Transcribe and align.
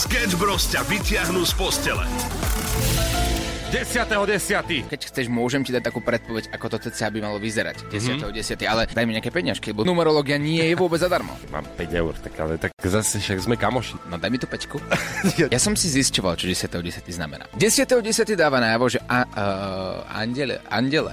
Sketch 0.00 0.32
Bros 0.40 0.64
ťa 0.64 0.80
vyťahnú 0.88 1.44
z 1.44 1.52
postele. 1.60 2.08
10.10. 3.68 4.88
Keď 4.88 5.00
chceš, 5.12 5.28
môžem 5.28 5.60
ti 5.60 5.76
dať 5.76 5.92
takú 5.92 6.00
predpoveď, 6.00 6.48
ako 6.56 6.72
to 6.72 6.88
CCA 6.88 7.12
by 7.12 7.20
malo 7.20 7.36
vyzerať 7.36 7.84
10.10. 7.92 8.24
Mm-hmm. 8.24 8.64
Ale 8.64 8.88
daj 8.88 9.04
mi 9.04 9.12
nejaké 9.12 9.28
peňažky, 9.28 9.76
lebo 9.76 9.84
numerológia 9.84 10.40
nie 10.40 10.64
je 10.64 10.72
vôbec 10.72 11.04
zadarmo. 11.04 11.36
Mám 11.52 11.68
5 11.76 12.00
eur, 12.00 12.16
tak 12.16 12.32
ale 12.40 12.56
tak 12.56 12.72
zase 12.80 13.20
však 13.20 13.44
sme 13.44 13.60
kamoši. 13.60 14.00
No 14.08 14.16
daj 14.16 14.32
mi 14.32 14.40
tú 14.40 14.48
pečku. 14.48 14.80
ja 15.52 15.60
som 15.60 15.76
si 15.76 15.92
zisťoval, 15.92 16.32
čo 16.40 16.48
10.10. 16.48 17.04
znamená. 17.12 17.44
10.10. 17.60 18.00
dáva 18.40 18.56
najavo, 18.56 18.88
že 18.88 19.04
a, 19.04 19.28
uh, 19.28 20.16
andele, 20.16 20.64
andele. 20.72 21.12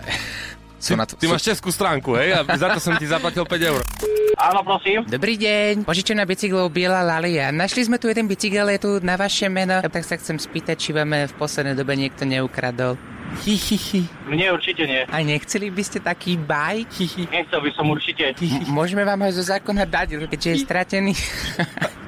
Ty, 0.80 0.96
na 0.96 1.04
to, 1.04 1.20
ty 1.20 1.28
máš 1.28 1.44
českú 1.44 1.76
stránku, 1.76 2.16
hej? 2.16 2.40
A 2.40 2.48
za 2.56 2.72
to 2.72 2.80
som 2.80 2.96
ti 2.96 3.04
zaplatil 3.04 3.44
5 3.44 3.52
eur. 3.68 3.84
Áno, 4.38 4.62
prosím. 4.62 5.02
Dobrý 5.10 5.34
deň, 5.34 5.82
požičená 5.82 6.22
bicyklov 6.22 6.70
Biela 6.70 7.02
Lalia. 7.02 7.50
Našli 7.50 7.90
sme 7.90 7.98
tu 7.98 8.06
jeden 8.06 8.30
bicykel, 8.30 8.70
je 8.70 8.78
tu 8.78 8.92
na 9.02 9.18
vaše 9.18 9.50
meno, 9.50 9.82
tak 9.82 10.06
sa 10.06 10.14
chcem 10.14 10.38
spýtať, 10.38 10.78
či 10.78 10.94
vám 10.94 11.10
v 11.26 11.34
poslednej 11.34 11.74
dobe 11.74 11.98
niekto 11.98 12.22
neukradol. 12.22 13.02
Hi, 13.44 13.56
hi, 13.58 13.76
hi. 13.76 14.02
Mne 14.30 14.54
určite 14.54 14.86
nie. 14.86 15.02
A 15.04 15.18
nechceli 15.20 15.68
by 15.68 15.84
ste 15.84 16.00
taký 16.00 16.38
baj? 16.38 16.86
Hi, 16.86 17.06
hi. 17.10 17.24
Nechcel 17.28 17.60
by 17.60 17.72
som 17.74 17.90
určite. 17.90 18.38
M- 18.38 18.70
môžeme 18.70 19.02
vám 19.02 19.26
ho 19.26 19.30
zo 19.34 19.42
zákona 19.42 19.84
dať, 19.84 20.30
keďže 20.30 20.50
je 20.54 20.58
stratený. 20.62 21.14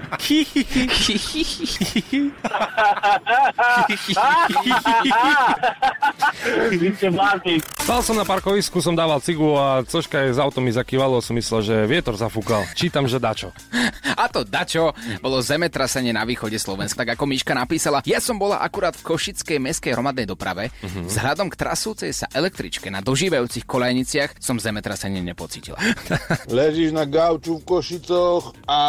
Stal 7.80 8.02
som 8.06 8.16
na 8.18 8.26
parkovisku, 8.26 8.82
som 8.82 8.94
dával 8.94 9.18
cigu 9.22 9.58
a 9.58 9.82
cožka 9.86 10.22
je 10.26 10.38
z 10.38 10.40
autom 10.40 10.62
mi 10.66 10.72
zakývalo, 10.74 11.22
som 11.22 11.34
myslel, 11.34 11.62
že 11.66 11.76
vietor 11.90 12.14
zafúkal. 12.18 12.66
Čítam, 12.78 13.10
že 13.10 13.18
dačo. 13.18 13.50
A 14.20 14.28
to 14.28 14.44
dačo 14.44 14.92
bolo 15.24 15.40
zemetrasenie 15.40 16.12
na 16.12 16.28
východe 16.28 16.60
Slovenska, 16.60 17.02
tak 17.02 17.16
ako 17.16 17.24
Miška 17.26 17.56
napísala. 17.56 18.04
Ja 18.04 18.20
som 18.20 18.36
bola 18.36 18.60
akurát 18.60 18.94
v 18.94 19.16
Košickej 19.16 19.58
meskej 19.64 19.96
hromadnej 19.96 20.28
doprave. 20.28 20.70
Uh-huh. 20.84 21.08
Vzhľadom 21.08 21.48
k 21.48 21.56
trasúcej 21.56 22.12
sa 22.12 22.28
električke 22.36 22.92
na 22.92 23.00
dožívajúcich 23.00 23.64
kolejniciach 23.64 24.38
som 24.44 24.60
zemetrasenie 24.60 25.24
nepocítila. 25.24 25.80
Ležíš 26.52 26.92
na 26.92 27.08
gauču 27.08 27.64
v 27.64 27.66
Košicoch 27.66 28.54
a 28.68 28.80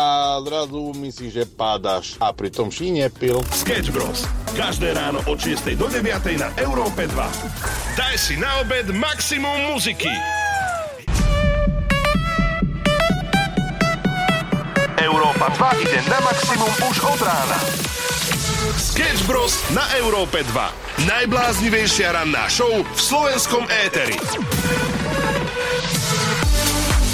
zrazu 0.43 0.93
myslíš, 1.11 1.33
že 1.43 1.45
pádaš 1.59 2.15
a 2.23 2.31
pritom 2.31 2.71
ší 2.71 2.95
nepil. 2.95 3.43
Sketch 3.51 3.91
Bros. 3.91 4.23
Každé 4.55 4.95
ráno 4.95 5.19
od 5.27 5.43
6 5.43 5.67
do 5.75 5.91
9 5.91 6.07
na 6.39 6.55
Európe 6.55 7.11
2. 7.11 7.99
Daj 7.99 8.15
si 8.15 8.39
na 8.39 8.63
obed 8.63 8.95
maximum 8.95 9.75
muziky. 9.75 10.07
Európa 15.03 15.51
2 15.59 15.83
ide 15.83 15.99
na 16.07 16.23
maximum 16.23 16.73
už 16.87 16.97
od 17.03 17.21
rána. 17.27 17.59
Sketch 18.79 19.27
Bros. 19.27 19.59
na 19.75 19.83
Európe 19.99 20.47
2. 20.47 21.11
Najbláznivejšia 21.11 22.15
ranná 22.15 22.47
show 22.47 22.71
v 22.71 23.01
slovenskom 23.03 23.67
éteri. 23.83 24.15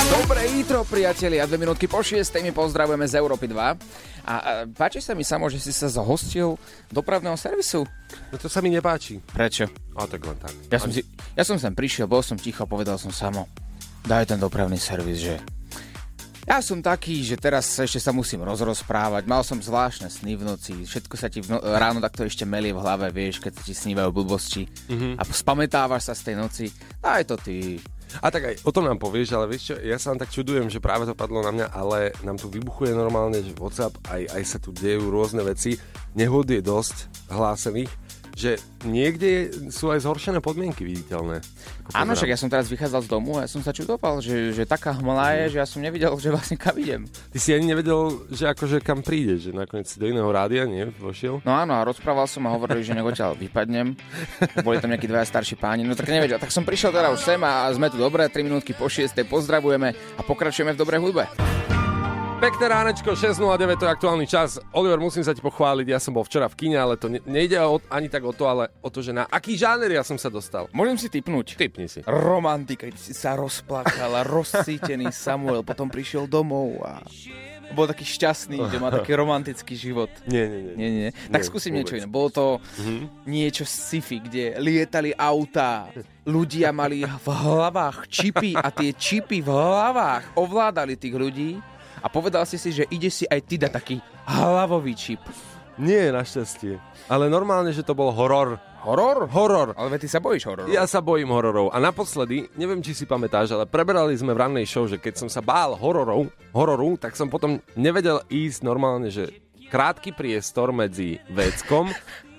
Dobré 0.06 0.46
jítro, 0.46 0.86
priatelia. 0.86 1.50
Dve 1.50 1.58
minútky 1.58 1.90
po 1.90 1.98
šiestej 1.98 2.38
my 2.46 2.54
pozdravujeme 2.54 3.10
z 3.10 3.18
Európy 3.18 3.50
2. 3.50 3.58
A, 3.58 3.74
a 4.26 4.34
páči 4.70 5.02
sa 5.02 5.18
mi 5.18 5.26
samo, 5.26 5.50
že 5.50 5.58
si 5.58 5.74
sa 5.74 5.90
zhostil 5.90 6.54
dopravného 6.94 7.34
servisu. 7.34 7.82
No 8.30 8.36
to 8.38 8.46
sa 8.46 8.62
mi 8.62 8.70
nepáči. 8.70 9.18
Prečo? 9.34 9.66
A 9.98 10.06
tak 10.06 10.22
len 10.22 10.38
tak. 10.38 10.54
Ja 10.70 10.78
som, 10.78 10.94
si, 10.94 11.02
ja 11.34 11.42
som 11.42 11.58
sem 11.58 11.74
prišiel, 11.74 12.06
bol 12.06 12.22
som 12.22 12.38
ticho, 12.38 12.62
povedal 12.70 13.02
som 13.02 13.10
samo, 13.10 13.50
daj 14.06 14.30
ten 14.30 14.38
dopravný 14.38 14.78
servis, 14.78 15.26
že 15.26 15.42
ja 16.46 16.62
som 16.62 16.78
taký, 16.78 17.26
že 17.26 17.34
teraz 17.34 17.66
ešte 17.74 17.98
sa 17.98 18.14
musím 18.14 18.46
rozrozprávať. 18.46 19.26
Mal 19.26 19.42
som 19.42 19.58
zvláštne 19.58 20.06
sny 20.06 20.38
v 20.38 20.46
noci. 20.46 20.74
Všetko 20.86 21.18
sa 21.18 21.26
ti 21.26 21.42
v 21.42 21.58
no- 21.58 21.58
ráno 21.58 21.98
takto 21.98 22.22
ešte 22.22 22.46
melie 22.46 22.70
v 22.70 22.78
hlave, 22.78 23.10
vieš, 23.10 23.42
keď 23.42 23.66
ti 23.66 23.74
snívajú 23.74 24.14
blbosti. 24.14 24.70
Mm-hmm. 24.86 25.18
A 25.18 25.22
spamätávaš 25.26 26.06
sa 26.06 26.14
z 26.14 26.22
tej 26.30 26.36
noci. 26.38 26.64
Daj 27.02 27.26
to 27.26 27.34
ty. 27.42 27.82
A 28.22 28.30
tak 28.30 28.42
aj 28.48 28.54
o 28.62 28.70
tom 28.70 28.86
nám 28.86 29.02
povieš, 29.02 29.34
ale 29.34 29.50
vieš 29.50 29.72
čo, 29.72 29.74
ja 29.82 29.98
sa 29.98 30.14
vám 30.14 30.20
tak 30.22 30.30
čudujem, 30.32 30.70
že 30.70 30.82
práve 30.82 31.04
to 31.04 31.18
padlo 31.18 31.42
na 31.42 31.52
mňa, 31.52 31.66
ale 31.74 32.14
nám 32.22 32.38
tu 32.38 32.46
vybuchuje 32.46 32.94
normálne, 32.94 33.42
že 33.42 33.56
WhatsApp, 33.58 33.98
aj, 34.08 34.22
aj 34.30 34.42
sa 34.46 34.58
tu 34.62 34.70
dejú 34.70 35.10
rôzne 35.10 35.42
veci. 35.42 35.76
Nehod 36.14 36.48
je 36.48 36.62
dosť 36.62 37.28
hlásených 37.28 38.05
že 38.36 38.60
niekde 38.84 39.48
sú 39.72 39.88
aj 39.88 40.04
zhoršené 40.04 40.44
podmienky 40.44 40.84
viditeľné. 40.84 41.40
Áno, 41.96 42.12
však 42.12 42.28
ja 42.28 42.36
som 42.36 42.52
teraz 42.52 42.68
vychádzal 42.68 43.08
z 43.08 43.08
domu 43.08 43.40
a 43.40 43.48
ja 43.48 43.50
som 43.50 43.64
sa 43.64 43.72
čudoval, 43.72 44.20
že, 44.20 44.52
že 44.52 44.68
taká 44.68 44.92
hmla 44.92 45.48
je, 45.48 45.56
že 45.56 45.58
ja 45.64 45.66
som 45.66 45.80
nevidel, 45.80 46.12
že 46.20 46.28
vlastne 46.28 46.60
kam 46.60 46.76
idem. 46.76 47.08
Ty 47.32 47.38
si 47.40 47.56
ani 47.56 47.72
nevedel, 47.72 48.28
že 48.28 48.52
akože 48.52 48.84
kam 48.84 49.00
príde, 49.00 49.40
že 49.40 49.56
nakoniec 49.56 49.88
si 49.88 49.96
do 49.96 50.04
iného 50.04 50.28
rádia, 50.28 50.68
nie? 50.68 50.92
Vošiel? 51.00 51.40
No 51.48 51.52
áno, 51.56 51.80
a 51.80 51.88
rozprával 51.88 52.28
som 52.28 52.44
a 52.44 52.52
hovorili, 52.52 52.84
že 52.84 52.92
negoťaľ 52.92 53.40
vypadnem. 53.40 53.96
Boli 54.60 54.76
tam 54.84 54.92
nejakí 54.92 55.08
dvaja 55.08 55.24
starší 55.24 55.56
páni, 55.56 55.88
no 55.88 55.96
tak 55.96 56.12
nevedel. 56.12 56.36
Tak 56.36 56.52
som 56.52 56.68
prišiel 56.68 56.92
teda 56.92 57.08
už 57.16 57.24
sem 57.24 57.40
a 57.40 57.72
sme 57.72 57.88
tu 57.88 57.96
dobré, 57.96 58.28
3 58.28 58.44
minútky 58.44 58.76
po 58.76 58.92
6. 58.92 59.16
Pozdravujeme 59.24 59.96
a 59.96 60.20
pokračujeme 60.20 60.76
v 60.76 60.80
dobrej 60.84 61.00
hudbe. 61.00 61.24
Pekné 62.46 62.70
ránečko, 62.70 63.18
6.09, 63.18 63.74
to 63.74 63.90
je 63.90 63.90
aktuálny 63.90 64.22
čas. 64.22 64.62
Oliver, 64.70 65.02
musím 65.02 65.26
sa 65.26 65.34
ti 65.34 65.42
pochváliť, 65.42 65.82
ja 65.90 65.98
som 65.98 66.14
bol 66.14 66.22
včera 66.22 66.46
v 66.46 66.54
kine, 66.54 66.78
ale 66.78 66.94
to 66.94 67.10
ne, 67.10 67.18
nejde 67.26 67.58
o, 67.58 67.82
ani 67.90 68.06
tak 68.06 68.22
o 68.22 68.30
to, 68.30 68.46
ale 68.46 68.70
o 68.78 68.86
to, 68.86 69.02
že 69.02 69.10
na 69.10 69.26
aký 69.26 69.58
žáner 69.58 69.90
ja 69.90 70.06
som 70.06 70.14
sa 70.14 70.30
dostal. 70.30 70.70
Môžem 70.70 70.94
si 70.94 71.10
typnúť? 71.10 71.58
Typni 71.58 71.90
si. 71.90 72.06
Romantika, 72.06 72.86
keď 72.86 73.02
si 73.02 73.18
sa 73.18 73.34
rozplakal 73.34 74.14
a 74.14 74.22
rozsítený 74.22 75.10
Samuel, 75.10 75.66
potom 75.66 75.90
prišiel 75.90 76.30
domov 76.30 76.86
a 76.86 77.02
bol 77.74 77.90
taký 77.90 78.06
šťastný, 78.06 78.62
že 78.70 78.78
má 78.78 78.94
taký 78.94 79.18
romantický 79.18 79.74
život. 79.74 80.14
Nie, 80.30 80.46
nie, 80.46 80.60
nie. 80.70 80.74
nie, 80.78 80.90
nie. 81.02 81.10
Tak 81.34 81.42
nie, 81.42 81.50
skúsim 81.50 81.74
vôbec. 81.74 81.82
niečo 81.82 81.98
iné. 81.98 82.06
Bolo 82.06 82.28
to 82.30 82.46
mm-hmm. 82.62 83.26
niečo 83.26 83.66
sci-fi, 83.66 84.22
kde 84.22 84.54
lietali 84.62 85.10
autá, 85.18 85.90
ľudia 86.22 86.70
mali 86.70 87.02
v 87.02 87.26
hlavách 87.26 88.06
čipy 88.06 88.54
a 88.54 88.70
tie 88.70 88.94
čipy 88.94 89.42
v 89.42 89.50
hlavách 89.50 90.38
ovládali 90.38 90.94
tých 90.94 91.18
ľudí 91.18 91.58
a 92.00 92.06
povedal 92.08 92.44
si 92.48 92.60
si, 92.60 92.72
že 92.72 92.84
ide 92.88 93.08
si 93.08 93.24
aj 93.28 93.40
ty 93.44 93.56
dať 93.60 93.72
taký 93.72 93.96
hlavový 94.26 94.92
čip. 94.96 95.22
Nie, 95.76 96.08
našťastie. 96.08 96.80
Ale 97.12 97.28
normálne, 97.28 97.68
že 97.68 97.84
to 97.84 97.92
bol 97.92 98.08
horor. 98.08 98.56
Horor? 98.80 99.28
Horor. 99.28 99.68
Ale 99.76 100.00
ty 100.00 100.08
sa 100.08 100.24
bojíš 100.24 100.48
hororov. 100.48 100.72
Ja 100.72 100.88
sa 100.88 101.04
bojím 101.04 101.28
hororov. 101.28 101.68
A 101.68 101.76
naposledy, 101.76 102.48
neviem, 102.56 102.80
či 102.80 102.96
si 102.96 103.04
pamätáš, 103.04 103.52
ale 103.52 103.68
preberali 103.68 104.16
sme 104.16 104.32
v 104.32 104.40
rannej 104.40 104.64
show, 104.64 104.88
že 104.88 104.96
keď 104.96 105.26
som 105.26 105.28
sa 105.28 105.44
bál 105.44 105.76
hororov, 105.76 106.32
hororu, 106.56 106.96
tak 106.96 107.12
som 107.12 107.28
potom 107.28 107.60
nevedel 107.76 108.24
ísť 108.32 108.64
normálne, 108.64 109.12
že 109.12 109.28
krátky 109.68 110.16
priestor 110.16 110.72
medzi 110.72 111.20
veckom 111.28 111.92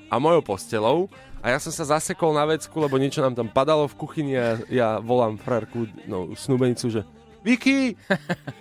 a 0.09 0.15
mojou 0.17 0.41
postelou 0.41 1.11
a 1.43 1.53
ja 1.53 1.59
som 1.61 1.69
sa 1.69 1.99
zasekol 1.99 2.33
na 2.33 2.47
vecku, 2.49 2.73
lebo 2.81 2.97
niečo 2.97 3.21
nám 3.21 3.37
tam 3.37 3.47
padalo 3.51 3.85
v 3.85 3.97
kuchyni 3.99 4.33
a 4.39 4.57
ja 4.71 4.97
volám 4.97 5.37
frárku, 5.37 5.85
no, 6.09 6.33
snúbenicu, 6.33 6.89
že 6.89 7.01
Vicky, 7.47 7.95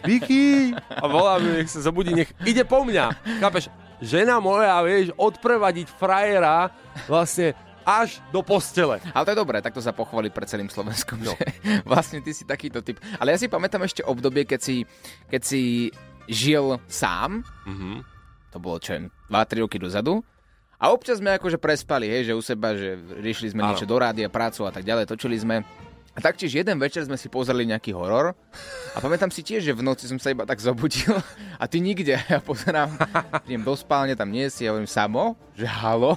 Vicky. 0.07 0.71
A 0.95 1.11
volá 1.11 1.43
mi, 1.43 1.59
nech 1.59 1.67
sa 1.67 1.83
zobudí, 1.83 2.15
nech 2.15 2.31
ide 2.47 2.63
po 2.63 2.87
mňa. 2.87 3.19
Chápeš? 3.43 3.67
Žena 3.99 4.39
moja, 4.39 4.79
vieš, 4.87 5.11
odprevadiť 5.19 5.91
frajera 5.91 6.71
vlastne 7.11 7.59
až 7.83 8.23
do 8.31 8.47
postele. 8.47 9.03
Ale 9.11 9.27
to 9.27 9.33
je 9.33 9.43
dobré, 9.43 9.59
takto 9.59 9.83
sa 9.83 9.91
pochváliť 9.91 10.31
pred 10.31 10.47
celým 10.47 10.71
Slovenskom. 10.71 11.23
No. 11.23 11.33
Vlastne 11.91 12.19
ty 12.19 12.35
si 12.35 12.43
takýto 12.43 12.83
typ. 12.83 12.99
Ale 13.23 13.31
ja 13.31 13.39
si 13.39 13.47
pamätám 13.47 13.87
ešte 13.87 14.03
obdobie, 14.03 14.43
keď 14.43 14.61
si, 14.61 14.77
keď 15.31 15.43
si 15.47 15.63
žil 16.27 16.83
sám. 16.91 17.47
Mm-hmm. 17.63 17.97
To 18.53 18.59
bolo 18.59 18.83
čo 18.83 18.99
2-3 19.31 19.63
roky 19.63 19.79
dozadu. 19.79 20.19
A 20.77 20.93
občas 20.93 21.25
sme 21.25 21.33
akože 21.33 21.57
prespali, 21.57 22.05
hej, 22.11 22.29
že 22.29 22.37
u 22.37 22.43
seba, 22.45 22.77
že 22.77 23.01
riešili 23.23 23.57
sme 23.57 23.65
Áno. 23.65 23.73
niečo 23.73 23.89
do 23.89 23.97
rádia, 23.97 24.29
prácu 24.29 24.69
a 24.69 24.73
tak 24.75 24.85
ďalej, 24.85 25.09
točili 25.09 25.41
sme. 25.41 25.65
A 26.17 26.19
taktiež 26.25 26.57
jeden 26.57 26.81
večer 26.81 27.05
sme 27.05 27.21
si 27.21 27.29
pozreli 27.29 27.69
nejaký 27.69 27.93
horor 27.93 28.33
a 28.97 28.99
pamätám 29.05 29.29
si 29.29 29.45
tiež, 29.45 29.69
že 29.69 29.77
v 29.77 29.85
noci 29.85 30.09
som 30.09 30.17
sa 30.17 30.33
iba 30.33 30.49
tak 30.49 30.57
zobudil 30.65 31.13
a 31.61 31.65
ty 31.69 31.85
nikde. 31.85 32.17
Ja 32.33 32.41
pozerám, 32.41 32.97
idem 33.45 33.61
do 33.61 33.77
spálne, 33.77 34.17
tam 34.17 34.33
nie 34.33 34.49
si, 34.49 34.65
ja 34.65 34.73
hovorím 34.73 34.89
samo, 34.89 35.37
že 35.53 35.69
halo, 35.69 36.17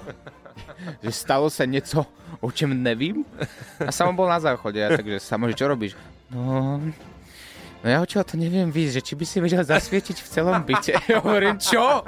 že 1.04 1.12
stalo 1.12 1.52
sa 1.52 1.68
niečo, 1.68 2.08
o 2.40 2.48
čem 2.48 2.72
nevím. 2.72 3.28
A 3.76 3.92
samo 3.92 4.16
bol 4.16 4.24
na 4.24 4.40
záchode, 4.40 4.80
takže 4.80 5.20
samo, 5.20 5.52
že 5.52 5.60
čo 5.60 5.68
robíš? 5.68 5.92
No, 6.32 6.80
No 7.80 7.88
ja 7.88 8.04
odtiaľ 8.04 8.28
to 8.28 8.36
neviem 8.36 8.68
víc, 8.68 8.92
že 8.92 9.00
či 9.00 9.16
by 9.16 9.24
si 9.24 9.40
vedel 9.40 9.64
zasvietiť 9.64 10.20
v 10.20 10.28
celom 10.28 10.60
byte. 10.68 11.00
Ja 11.08 11.24
hovorím, 11.24 11.56
čo? 11.56 12.04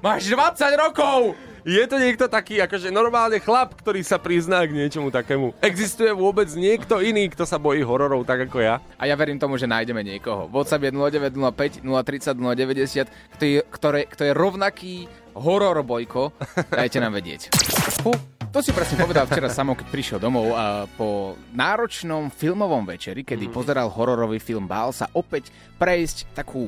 Máš 0.00 0.32
20 0.32 0.80
rokov! 0.80 1.36
Je 1.60 1.84
to 1.84 2.00
niekto 2.00 2.24
taký, 2.24 2.56
akože 2.64 2.88
normálne 2.88 3.36
chlap, 3.36 3.76
ktorý 3.76 4.00
sa 4.00 4.16
prizná 4.16 4.64
k 4.64 4.72
niečomu 4.72 5.12
takému. 5.12 5.52
Existuje 5.60 6.08
vôbec 6.08 6.48
niekto 6.56 7.04
iný, 7.04 7.28
kto 7.28 7.44
sa 7.44 7.60
bojí 7.60 7.84
hororov 7.84 8.24
tak 8.24 8.48
ako 8.48 8.64
ja? 8.64 8.80
A 8.96 9.04
ja 9.04 9.12
verím 9.12 9.36
tomu, 9.36 9.60
že 9.60 9.68
nájdeme 9.68 10.00
niekoho. 10.00 10.48
WhatsApp 10.48 10.88
je 10.88 10.92
0905 10.96 11.84
030 11.84 12.40
090, 12.40 13.36
kto 13.36 13.42
je, 13.44 13.60
ktoré, 13.68 14.00
kto 14.08 14.22
je 14.24 14.32
rovnaký 14.32 14.94
horor 15.36 15.84
bojko. 15.84 16.32
Dajte 16.72 16.98
nám 17.00 17.16
vedieť. 17.20 17.52
Fú. 18.00 18.16
To 18.50 18.58
si 18.58 18.74
presne 18.74 18.98
povedal 18.98 19.30
včera 19.30 19.46
samo, 19.46 19.78
keď 19.78 19.86
prišiel 19.94 20.18
domov 20.18 20.58
a 20.58 20.82
po 20.98 21.38
náročnom 21.54 22.34
filmovom 22.34 22.82
večeri, 22.82 23.22
kedy 23.22 23.46
mm. 23.46 23.54
pozeral 23.54 23.86
hororový 23.86 24.42
film, 24.42 24.66
bál 24.66 24.90
sa 24.90 25.06
opäť 25.14 25.54
prejsť 25.78 26.34
takú, 26.34 26.66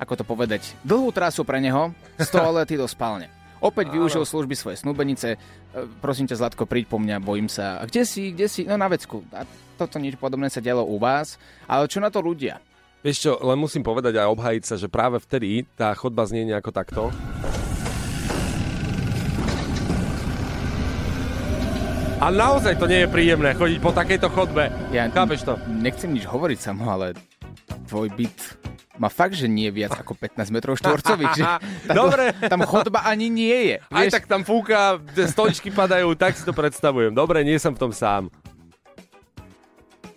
ako 0.00 0.12
to 0.16 0.24
povedať, 0.24 0.72
dlhú 0.80 1.12
trasu 1.12 1.44
pre 1.44 1.60
neho 1.60 1.92
z 2.16 2.24
toalety 2.32 2.80
do 2.80 2.88
spálne. 2.88 3.39
Opäť 3.60 3.92
využil 3.92 4.24
služby 4.24 4.56
svojej 4.56 4.80
snúbenice. 4.80 5.36
E, 5.36 5.38
Prosím 6.00 6.24
ťa, 6.24 6.40
Zlatko, 6.40 6.64
príď 6.64 6.88
po 6.88 6.96
mňa, 6.96 7.20
bojím 7.20 7.46
sa. 7.52 7.80
A 7.80 7.84
kde 7.84 8.08
si, 8.08 8.32
kde 8.32 8.48
si? 8.48 8.64
No 8.64 8.80
na 8.80 8.88
vecku. 8.88 9.20
A 9.36 9.44
toto 9.76 10.00
niečo 10.00 10.16
podobné 10.16 10.48
sa 10.48 10.64
dialo 10.64 10.80
u 10.84 10.96
vás. 10.96 11.36
Ale 11.68 11.84
čo 11.84 12.00
na 12.00 12.08
to 12.08 12.24
ľudia? 12.24 12.56
Vieš 13.00 13.16
čo, 13.20 13.32
len 13.40 13.56
musím 13.56 13.80
povedať 13.80 14.16
a 14.20 14.28
obhajiť 14.28 14.64
sa, 14.64 14.74
že 14.76 14.92
práve 14.92 15.20
vtedy 15.20 15.64
tá 15.76 15.92
chodba 15.96 16.28
znie 16.28 16.44
nejako 16.48 16.72
takto. 16.72 17.02
A 22.20 22.28
naozaj 22.28 22.76
to 22.76 22.84
nie 22.84 23.00
je 23.04 23.08
príjemné 23.08 23.56
chodiť 23.56 23.80
po 23.80 23.96
takejto 23.96 24.28
chodbe. 24.28 24.68
Ja 24.92 25.08
Chápeš 25.08 25.48
to? 25.48 25.56
Nechcem 25.72 26.12
nič 26.12 26.28
hovoriť 26.28 26.60
samo, 26.60 26.84
ale 26.92 27.16
tvoj 27.88 28.12
byt 28.12 28.59
má 29.00 29.08
fakt, 29.08 29.32
že 29.32 29.48
nie 29.48 29.72
viac 29.72 29.96
ako 29.96 30.12
15 30.12 30.52
metrov 30.52 30.76
štvorcových. 30.76 31.32
Že 31.40 31.44
tam, 31.88 31.96
Dobre. 31.96 32.36
Tam 32.36 32.60
chodba 32.68 33.00
ani 33.08 33.32
nie 33.32 33.58
je. 33.72 33.76
Aj 33.88 34.04
Vieš, 34.04 34.12
tak 34.12 34.24
tam 34.28 34.44
fúka, 34.44 35.00
stoličky 35.32 35.72
padajú, 35.72 36.12
tak 36.12 36.36
si 36.36 36.44
to 36.44 36.52
predstavujem. 36.52 37.16
Dobre, 37.16 37.40
nie 37.40 37.56
som 37.56 37.72
v 37.72 37.80
tom 37.80 37.92
sám. 37.96 38.28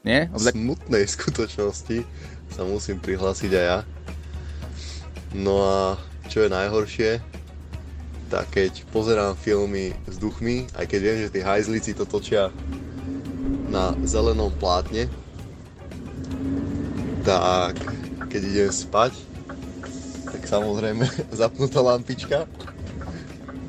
Nie? 0.03 0.27
V 0.35 0.51
smutnej 0.51 1.07
skutočnosti 1.07 2.03
sa 2.51 2.67
musím 2.67 2.99
prihlásiť 2.99 3.51
aj 3.55 3.65
ja. 3.71 3.79
No 5.31 5.63
a 5.63 5.79
čo 6.27 6.43
je 6.43 6.51
najhoršie, 6.51 7.23
tak 8.27 8.51
keď 8.51 8.83
pozerám 8.91 9.39
filmy 9.39 9.95
s 10.11 10.19
duchmi, 10.19 10.67
aj 10.75 10.91
keď 10.91 10.99
viem, 10.99 11.17
že 11.23 11.31
tí 11.31 11.39
hajzlici 11.39 11.95
to 11.95 12.03
točia 12.03 12.51
na 13.71 13.95
zelenom 14.03 14.51
plátne, 14.59 15.07
tak 17.23 17.79
keď 18.33 18.41
idem 18.49 18.71
spať, 18.73 19.13
tak 20.25 20.41
samozrejme 20.49 21.05
zapnutá 21.45 21.85
lampička. 21.85 22.49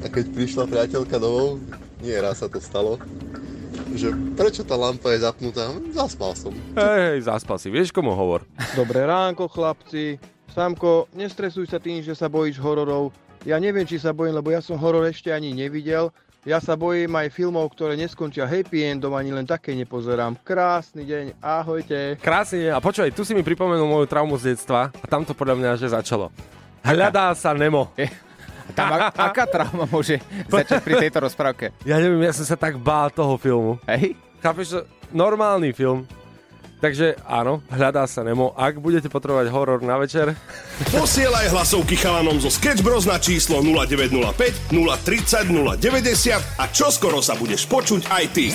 A 0.00 0.06
keď 0.08 0.32
prišla 0.32 0.64
priateľka 0.64 1.20
domov, 1.20 1.60
nie 2.00 2.16
raz 2.16 2.40
sa 2.40 2.48
to 2.48 2.64
stalo, 2.64 2.96
že 3.92 4.08
prečo 4.32 4.64
tá 4.64 4.72
lampa 4.72 5.12
je 5.12 5.20
zapnutá? 5.20 5.68
Zaspal 5.92 6.32
som. 6.32 6.52
Hej, 6.80 7.28
zaspal 7.28 7.60
si, 7.60 7.68
vieš 7.68 7.92
komu 7.92 8.16
hovor? 8.16 8.48
Dobré 8.72 9.04
ránko, 9.04 9.52
chlapci. 9.52 10.16
Samko, 10.56 11.12
nestresuj 11.12 11.68
sa 11.68 11.76
tým, 11.76 12.00
že 12.00 12.16
sa 12.16 12.32
bojíš 12.32 12.56
hororov. 12.56 13.12
Ja 13.44 13.60
neviem, 13.60 13.84
či 13.84 14.00
sa 14.00 14.16
bojím, 14.16 14.40
lebo 14.40 14.48
ja 14.48 14.64
som 14.64 14.80
horor 14.80 15.04
ešte 15.04 15.28
ani 15.28 15.52
nevidel. 15.52 16.08
Ja 16.44 16.60
sa 16.60 16.76
bojím 16.76 17.08
aj 17.16 17.32
filmov, 17.32 17.72
ktoré 17.72 17.96
neskončia 17.96 18.44
happy 18.44 18.84
endom, 18.84 19.16
ani 19.16 19.32
len 19.32 19.48
také 19.48 19.72
nepozerám. 19.72 20.36
Krásny 20.44 21.08
deň, 21.08 21.40
ahojte. 21.40 22.20
Krásne, 22.20 22.68
a 22.68 22.84
počúvaj, 22.84 23.16
tu 23.16 23.24
si 23.24 23.32
mi 23.32 23.40
pripomenul 23.40 23.88
moju 23.88 24.04
traumu 24.04 24.36
z 24.36 24.52
detstva 24.52 24.92
a 24.92 25.06
tam 25.08 25.24
to 25.24 25.32
podľa 25.32 25.56
mňa 25.56 25.70
že 25.80 25.88
začalo. 25.88 26.28
Hľadá 26.84 27.32
sa 27.32 27.56
Nemo. 27.56 27.88
Tam, 28.76 28.92
a- 28.92 29.08
aká 29.32 29.48
trauma 29.48 29.88
môže 29.88 30.20
začať 30.44 30.84
pri 30.84 31.08
tejto 31.08 31.24
rozprávke? 31.24 31.72
Ja 31.88 31.96
neviem, 31.96 32.20
ja 32.20 32.36
som 32.36 32.44
sa 32.44 32.60
tak 32.60 32.76
bál 32.76 33.08
toho 33.08 33.40
filmu. 33.40 33.80
Hej? 33.88 34.12
Chápeš, 34.44 34.84
normálny 35.16 35.72
film. 35.72 36.04
Takže 36.84 37.16
áno, 37.24 37.64
hľadá 37.72 38.04
sa 38.04 38.20
Nemo. 38.20 38.52
Ak 38.52 38.76
budete 38.76 39.08
potrebovať 39.08 39.48
horor 39.48 39.80
na 39.80 39.96
večer, 39.96 40.36
Posielaj 40.92 41.48
hlasovky 41.48 41.96
chalanom 41.96 42.36
zo 42.36 42.52
Sketch 42.52 42.84
Bros 42.84 43.08
na 43.08 43.16
číslo 43.16 43.64
0905 43.64 44.68
030 44.68 45.80
090 45.80 46.60
a 46.60 46.64
čoskoro 46.68 47.24
sa 47.24 47.40
budeš 47.40 47.64
počuť 47.72 48.04
aj 48.12 48.24
ty. 48.36 48.52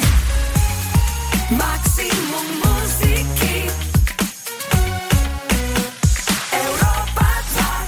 Maximum 1.57 2.47
muziky 2.61 3.65
Európa 6.53 7.29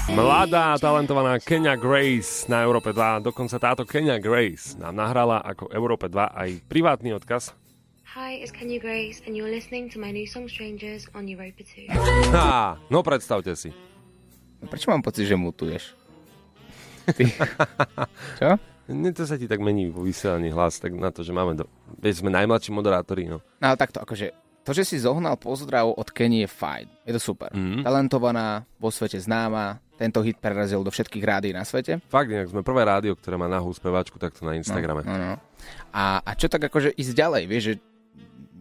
2 0.10 0.18
mladá, 0.18 0.74
talentovaná 0.82 1.38
Kenya 1.38 1.78
Grace 1.78 2.50
na 2.50 2.66
Európe 2.66 2.98
2. 2.98 3.30
Dokonca 3.30 3.62
táto 3.62 3.86
Kenya 3.86 4.18
Grace 4.18 4.74
nám 4.82 4.98
nahrala 4.98 5.38
ako 5.46 5.70
Európe 5.70 6.10
2 6.10 6.18
aj 6.34 6.50
privátny 6.66 7.14
odkaz. 7.14 7.61
Hi, 8.12 8.44
it's 8.44 8.52
Kenya 8.52 8.75
Grace, 8.75 9.24
and 9.24 9.40
you're 9.40 9.48
listening 9.48 9.88
to 9.88 9.96
my 9.96 10.12
new 10.12 10.28
song 10.28 10.44
Strangers 10.52 11.08
on 11.16 11.31
Europa 11.31 11.63
2. 11.63 11.96
Há, 12.36 12.75
no 12.92 13.00
predstavte 13.08 13.56
si. 13.56 13.72
Prečo 14.68 14.92
mám 14.92 15.00
pocit, 15.00 15.31
že 15.31 15.40
mutuješ? 15.40 15.96
Ty. 17.08 17.24
Čo? 18.44 18.60
Nie, 18.92 19.16
to 19.16 19.24
sa 19.24 19.40
ti 19.40 19.48
tak 19.48 19.63
mení 19.63 19.88
vo 19.88 20.04
vysielaní 20.04 20.52
hlas, 20.52 20.84
tak 20.84 20.92
na 20.92 21.08
to, 21.08 21.24
že 21.24 21.31
máme, 21.31 21.56
do... 21.56 21.72
Veď 22.04 22.19
sme 22.19 22.36
najmladší 22.36 22.75
moderátori, 22.75 23.31
no. 23.31 23.40
No 23.63 23.66
ale 23.72 23.80
takto, 23.80 24.04
akože 24.04 24.36
to, 24.68 24.75
že 24.75 24.84
si 24.84 25.00
zohnal 25.00 25.40
pozdrav 25.40 25.88
od 25.96 26.12
Kenny 26.12 26.44
je 26.44 26.52
fajn. 26.52 26.92
Je 27.07 27.16
to 27.16 27.22
super. 27.24 27.48
Mhm. 27.56 27.88
Talentovaná, 27.88 28.68
vo 28.75 28.92
svete 28.92 29.24
známa, 29.24 29.80
tento 29.96 30.19
hit 30.19 30.36
prerazil 30.36 30.84
do 30.84 30.92
všetkých 30.92 31.24
rádií 31.24 31.56
na 31.56 31.64
svete. 31.64 32.04
Fakt, 32.12 32.28
inak 32.28 32.52
sme 32.52 32.60
prvé 32.60 32.84
rádio, 32.84 33.16
ktoré 33.16 33.40
má 33.40 33.48
nahú 33.48 33.72
speváčku 33.72 34.19
takto 34.19 34.44
na 34.44 34.60
Instagrame. 34.60 35.07
No, 35.07 35.16
no. 35.16 35.34
A, 35.96 36.19
a 36.19 36.31
čo 36.36 36.52
tak 36.52 36.68
akože 36.68 36.92
ísť 36.92 37.14
ďalej, 37.16 37.44
vieš, 37.48 37.64
že 37.72 37.75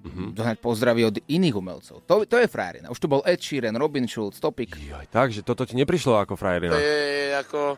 Mhm. 0.01 0.33
dohnať 0.33 0.57
pozdravy 0.65 1.03
od 1.05 1.17
iných 1.29 1.55
umelcov. 1.55 2.01
To, 2.09 2.25
to 2.25 2.37
je 2.41 2.49
frajerina. 2.49 2.89
Už 2.89 2.97
tu 2.97 3.05
bol 3.05 3.21
Ed 3.29 3.37
Sheeran, 3.37 3.77
Robin 3.77 4.09
Schulz, 4.09 4.41
Topik. 4.41 4.73
Joj, 4.77 5.05
takže 5.13 5.45
toto 5.45 5.69
ti 5.69 5.77
neprišlo 5.77 6.17
ako 6.17 6.41
frajerina. 6.41 6.73
je 6.73 7.37
ako 7.37 7.77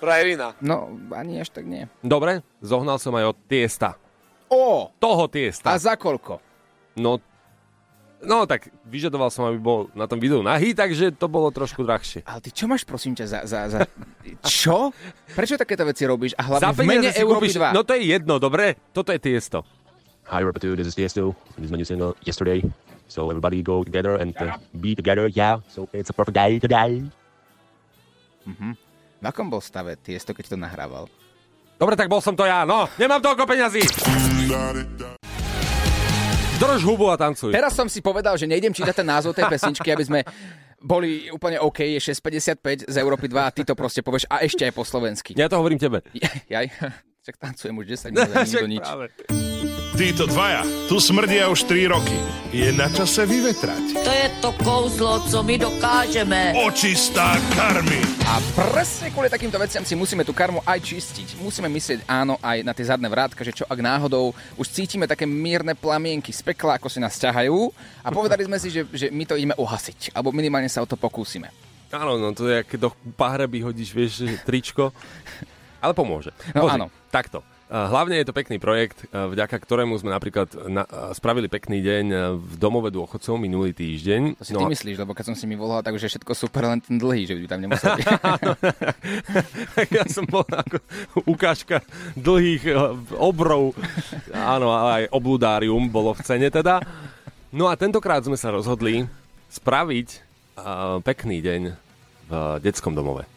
frajerina. 0.00 0.56
No, 0.64 0.90
ani 1.12 1.44
až 1.44 1.52
tak 1.52 1.68
nie. 1.68 1.86
Dobre, 2.00 2.40
zohnal 2.64 2.96
som 2.96 3.12
aj 3.14 3.36
od 3.36 3.38
Tiesta. 3.46 4.00
Ó, 4.48 4.88
Toho 4.96 5.28
a 5.28 5.32
Tiesta. 5.32 5.76
za 5.76 5.94
koľko? 5.96 6.40
No, 6.96 7.20
no 8.20 8.44
tak 8.44 8.72
vyžadoval 8.84 9.28
som, 9.28 9.48
aby 9.48 9.56
bol 9.60 9.88
na 9.96 10.04
tom 10.04 10.20
videu 10.20 10.40
nahý, 10.44 10.72
takže 10.76 11.12
to 11.12 11.28
bolo 11.28 11.48
trošku 11.52 11.84
drahšie. 11.84 12.24
Ale 12.24 12.40
ty 12.40 12.48
čo 12.52 12.68
máš, 12.68 12.84
prosím 12.84 13.12
ťa, 13.16 13.24
za... 13.28 13.38
za, 13.44 13.60
za... 13.68 13.78
Čo? 14.44 14.92
Prečo 15.32 15.56
takéto 15.56 15.84
veci 15.84 16.04
robíš? 16.04 16.32
A 16.36 16.48
hlavne 16.48 16.64
Za 16.64 16.72
v 16.72 16.84
mene 16.84 17.10
Európy 17.12 17.48
kúpiš, 17.48 17.60
2. 17.60 17.76
no 17.76 17.80
to 17.84 17.92
je 17.96 18.02
jedno, 18.12 18.36
dobre? 18.40 18.76
Toto 18.92 19.10
je 19.12 19.20
Tiesto. 19.20 19.64
Hi, 20.30 20.40
Europa 20.40 20.60
2, 20.62 20.76
this 20.76 20.86
is 20.86 20.94
Tiesto. 20.94 21.34
This 21.58 21.66
is 21.66 21.70
my 21.70 21.76
new 21.76 21.84
single, 21.84 22.16
Yesterday. 22.24 22.62
So 23.08 23.28
everybody 23.28 23.60
go 23.62 23.84
together 23.84 24.16
and 24.16 24.32
uh, 24.40 24.56
be 24.80 24.94
together, 24.94 25.28
yeah. 25.28 25.60
So 25.68 25.88
it's 25.92 26.08
a 26.08 26.16
perfect 26.16 26.38
day 26.38 26.58
today. 26.58 27.02
V 29.22 29.24
akom 29.26 29.50
bol 29.50 29.60
stave 29.60 29.98
Tiesto, 30.00 30.32
keď 30.32 30.54
to 30.54 30.56
nahrával? 30.56 31.04
Dobre, 31.76 31.98
tak 31.98 32.06
bol 32.06 32.22
som 32.22 32.38
to 32.38 32.46
ja, 32.46 32.62
no, 32.62 32.86
nemám 32.96 33.18
toľko 33.18 33.42
peňazí. 33.44 33.82
Drž 36.62 36.80
hubu 36.86 37.10
a 37.10 37.18
tancuj. 37.18 37.50
Teraz 37.50 37.74
som 37.74 37.90
si 37.90 37.98
povedal, 37.98 38.38
že 38.38 38.46
nejdem 38.46 38.70
čítať 38.70 39.02
ten 39.02 39.06
názov 39.06 39.34
tej 39.34 39.50
pesničky, 39.50 39.90
aby 39.90 40.04
sme 40.06 40.20
boli 40.78 41.26
úplne 41.34 41.58
OK, 41.58 41.82
je 41.98 41.98
6.55 41.98 42.86
z 42.86 42.96
Európy 43.02 43.26
2 43.26 43.34
a 43.34 43.50
ty 43.50 43.66
to 43.66 43.74
proste 43.74 44.02
povieš 44.06 44.30
a 44.30 44.46
ešte 44.46 44.62
aj 44.62 44.72
po 44.74 44.86
slovensky. 44.86 45.34
Ja 45.34 45.50
to 45.50 45.58
hovorím 45.58 45.82
tebe. 45.82 46.06
Jaj, 46.46 46.70
však 47.26 47.36
tancujem 47.38 47.74
už 47.82 47.86
10 47.98 48.10
minút 48.14 48.34
nikto 48.46 48.68
nič. 48.70 48.82
práve. 48.86 49.06
Títo 49.92 50.24
dvaja 50.24 50.64
tu 50.88 50.96
smrdia 50.96 51.52
už 51.52 51.68
3 51.68 51.92
roky. 51.92 52.16
Je 52.48 52.72
na 52.72 52.88
čase 52.88 53.28
vyvetrať. 53.28 54.00
To 54.00 54.08
je 54.08 54.28
to 54.40 54.50
kouzlo, 54.64 55.20
co 55.28 55.44
my 55.44 55.60
dokážeme. 55.60 56.56
Očistá 56.64 57.36
karmy. 57.52 58.00
A 58.24 58.40
presne 58.56 59.12
kvôli 59.12 59.28
takýmto 59.28 59.60
veciam 59.60 59.84
si 59.84 59.92
musíme 59.92 60.24
tú 60.24 60.32
karmu 60.32 60.64
aj 60.64 60.80
čistiť. 60.80 61.36
Musíme 61.44 61.68
myslieť 61.68 62.08
áno 62.08 62.40
aj 62.40 62.64
na 62.64 62.72
tie 62.72 62.88
zadné 62.88 63.04
vrátka, 63.12 63.44
že 63.44 63.52
čo 63.52 63.68
ak 63.68 63.76
náhodou 63.84 64.32
už 64.56 64.72
cítime 64.72 65.04
také 65.04 65.28
mierne 65.28 65.76
plamienky 65.76 66.32
z 66.32 66.40
pekla, 66.40 66.80
ako 66.80 66.88
si 66.88 66.96
nás 66.96 67.20
ťahajú 67.20 67.68
a 68.00 68.08
povedali 68.08 68.48
sme 68.48 68.56
si, 68.56 68.72
že, 68.72 68.88
že 68.88 69.12
my 69.12 69.28
to 69.28 69.36
ideme 69.36 69.52
uhasiť, 69.60 70.16
alebo 70.16 70.32
minimálne 70.32 70.72
sa 70.72 70.80
o 70.80 70.88
to 70.88 70.96
pokúsime. 70.96 71.52
Áno, 71.92 72.16
no 72.16 72.32
to 72.32 72.48
je, 72.48 72.64
keď 72.64 72.88
do 72.88 72.90
pahreby 73.12 73.60
hodíš, 73.60 73.92
vieš, 73.92 74.24
tričko. 74.48 74.88
Ale 75.84 75.92
pomôže. 75.92 76.32
No 76.56 76.64
Pozri, 76.64 76.80
áno. 76.80 76.86
Takto. 77.12 77.44
Hlavne 77.72 78.20
je 78.20 78.28
to 78.28 78.36
pekný 78.36 78.60
projekt, 78.60 79.08
vďaka 79.08 79.56
ktorému 79.56 79.96
sme 79.96 80.12
napríklad 80.12 80.52
na, 80.68 80.84
spravili 81.16 81.48
pekný 81.48 81.80
deň 81.80 82.04
v 82.36 82.52
domove 82.60 82.92
dôchodcov 82.92 83.40
minulý 83.40 83.72
týždeň. 83.72 84.36
To 84.36 84.44
si 84.44 84.52
ty 84.52 84.60
a- 84.60 84.68
myslíš, 84.68 85.00
lebo 85.00 85.16
keď 85.16 85.32
som 85.32 85.36
si 85.40 85.48
mi 85.48 85.56
volal, 85.56 85.80
tak 85.80 85.96
už 85.96 86.04
je 86.04 86.12
všetko 86.12 86.36
super, 86.36 86.68
len 86.68 86.84
ten 86.84 87.00
dlhý, 87.00 87.24
že 87.24 87.32
by 87.32 87.48
tam 87.48 87.64
nemusel 87.64 87.96
byť. 87.96 88.06
ja 89.88 90.04
som 90.04 90.28
bol 90.28 90.44
ako 90.44 90.84
ukážka 91.24 91.80
dlhých 92.12 92.68
eh, 92.68 92.76
obrov. 93.16 93.72
Áno, 94.36 94.68
aj 94.76 95.08
obludárium 95.08 95.88
bolo 95.88 96.12
v 96.12 96.20
cene 96.28 96.52
teda. 96.52 96.84
No 97.56 97.72
a 97.72 97.76
tentokrát 97.80 98.20
sme 98.20 98.36
sa 98.36 98.52
rozhodli 98.52 99.08
spraviť 99.52 100.08
uh, 100.56 101.00
pekný 101.04 101.44
deň 101.44 101.62
v 102.28 102.32
detskom 102.64 102.96
domove. 102.96 103.31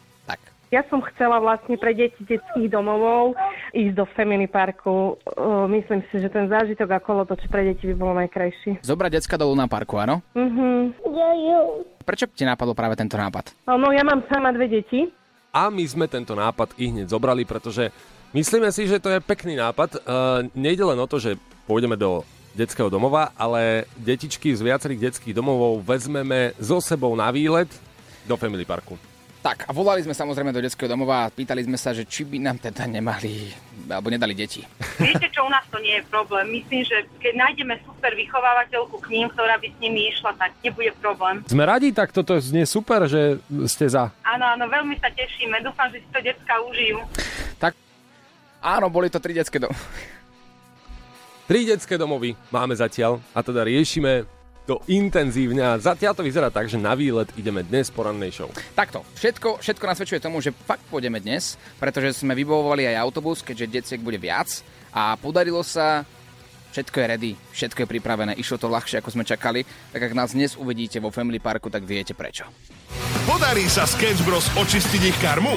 Ja 0.74 0.82
som 0.90 0.98
chcela 1.14 1.38
vlastne 1.38 1.78
pre 1.78 1.94
deti 1.94 2.26
detských 2.26 2.66
domovov 2.66 3.38
ísť 3.70 3.94
do 3.94 4.04
Family 4.18 4.50
Parku. 4.50 5.14
Myslím 5.70 6.02
si, 6.10 6.18
že 6.18 6.26
ten 6.26 6.50
zážitok 6.50 6.90
a 6.90 6.98
kolotoč 6.98 7.46
pre 7.46 7.70
deti 7.70 7.86
by 7.86 7.94
bolo 7.94 8.18
najkrajší. 8.18 8.82
Zobrať 8.82 9.22
decka 9.22 9.38
do 9.38 9.46
Luna 9.46 9.70
Parku, 9.70 9.94
áno? 10.02 10.26
Mhm. 10.34 10.98
Prečo 12.02 12.26
ti 12.34 12.42
napadlo 12.42 12.74
práve 12.74 12.98
tento 12.98 13.14
nápad? 13.14 13.54
No 13.66 13.94
ja 13.94 14.02
mám 14.02 14.26
sama 14.26 14.50
dve 14.50 14.66
deti. 14.66 15.06
A 15.54 15.70
my 15.70 15.86
sme 15.86 16.10
tento 16.10 16.34
nápad 16.34 16.74
i 16.76 16.90
hneď 16.90 17.14
zobrali, 17.14 17.46
pretože 17.46 17.88
myslíme 18.34 18.68
si, 18.74 18.90
že 18.90 18.98
to 19.00 19.08
je 19.08 19.22
pekný 19.22 19.56
nápad. 19.56 20.02
Uh, 20.02 20.44
nejde 20.52 20.84
len 20.84 20.98
o 20.98 21.06
to, 21.08 21.16
že 21.22 21.40
pôjdeme 21.64 21.96
do 21.96 22.26
detského 22.52 22.90
domova, 22.90 23.30
ale 23.38 23.86
detičky 23.96 24.52
z 24.52 24.60
viacerých 24.66 25.10
detských 25.10 25.36
domovov 25.36 25.80
vezmeme 25.86 26.52
so 26.58 26.82
sebou 26.82 27.14
na 27.14 27.30
výlet 27.30 27.68
do 28.28 28.34
Family 28.36 28.66
Parku. 28.66 28.98
Tak, 29.46 29.62
a 29.62 29.70
volali 29.70 30.02
sme 30.02 30.10
samozrejme 30.10 30.50
do 30.50 30.58
detského 30.58 30.90
domova 30.90 31.22
a 31.22 31.30
pýtali 31.30 31.62
sme 31.62 31.78
sa, 31.78 31.94
že 31.94 32.02
či 32.02 32.26
by 32.26 32.42
nám 32.42 32.58
teda 32.58 32.82
nemali, 32.82 33.46
alebo 33.86 34.10
nedali 34.10 34.34
deti. 34.34 34.58
Viete 34.98 35.30
čo, 35.30 35.46
u 35.46 35.50
nás 35.54 35.62
to 35.70 35.78
nie 35.78 36.02
je 36.02 36.04
problém. 36.10 36.50
Myslím, 36.50 36.82
že 36.82 37.06
keď 37.22 37.46
nájdeme 37.46 37.78
super 37.86 38.10
vychovávateľku 38.18 38.98
k 38.98 39.06
ním, 39.14 39.30
ktorá 39.30 39.54
by 39.62 39.70
s 39.70 39.78
nimi 39.78 40.10
išla, 40.10 40.34
tak 40.34 40.50
nebude 40.66 40.90
problém. 40.98 41.46
Sme 41.46 41.62
radi, 41.62 41.94
tak 41.94 42.10
toto 42.10 42.34
znie 42.42 42.66
super, 42.66 43.06
že 43.06 43.38
ste 43.70 43.86
za. 43.86 44.10
Áno, 44.26 44.50
áno, 44.50 44.66
veľmi 44.66 44.98
sa 44.98 45.14
tešíme. 45.14 45.62
Dúfam, 45.62 45.94
že 45.94 46.02
si 46.02 46.08
to 46.10 46.18
decka 46.26 46.54
užijú. 46.66 47.06
Tak, 47.62 47.78
áno, 48.58 48.90
boli 48.90 49.14
to 49.14 49.22
tri 49.22 49.30
detské 49.30 49.62
domovy. 49.62 49.78
Tri 51.46 51.62
detské 51.62 51.94
domovy 51.94 52.34
máme 52.50 52.74
zatiaľ 52.74 53.22
a 53.30 53.46
teda 53.46 53.62
riešime 53.62 54.26
to 54.66 54.82
intenzívne 54.90 55.62
a 55.62 55.78
zatiaľ 55.78 56.12
to 56.18 56.26
vyzerá 56.26 56.50
tak, 56.50 56.66
že 56.66 56.76
na 56.76 56.98
výlet 56.98 57.30
ideme 57.38 57.62
dnes 57.62 57.88
po 57.88 58.02
rannej 58.02 58.34
show. 58.34 58.50
Takto, 58.74 59.06
všetko, 59.14 59.62
všetko 59.62 59.84
nasvedčuje 59.86 60.20
tomu, 60.20 60.42
že 60.42 60.50
fakt 60.52 60.82
pôjdeme 60.90 61.22
dnes, 61.22 61.54
pretože 61.78 62.18
sme 62.18 62.34
vybavovali 62.34 62.90
aj 62.90 62.98
autobus, 62.98 63.46
keďže 63.46 63.70
deciek 63.70 64.02
bude 64.02 64.18
viac 64.18 64.50
a 64.90 65.14
podarilo 65.16 65.62
sa 65.62 66.02
Všetko 66.76 67.00
je 67.00 67.06
ready, 67.08 67.32
všetko 67.56 67.78
je 67.80 67.88
pripravené, 67.88 68.36
išlo 68.36 68.60
to 68.60 68.68
ľahšie, 68.68 69.00
ako 69.00 69.08
sme 69.08 69.24
čakali, 69.24 69.64
tak 69.96 69.96
ak 69.96 70.12
nás 70.12 70.36
dnes 70.36 70.60
uvidíte 70.60 71.00
vo 71.00 71.08
Family 71.08 71.40
Parku, 71.40 71.72
tak 71.72 71.88
viete 71.88 72.12
prečo. 72.12 72.44
Podarí 73.24 73.64
sa 73.64 73.88
Sketch 73.88 74.20
Bros 74.28 74.44
očistiť 74.52 75.02
ich 75.08 75.16
karmu? 75.24 75.56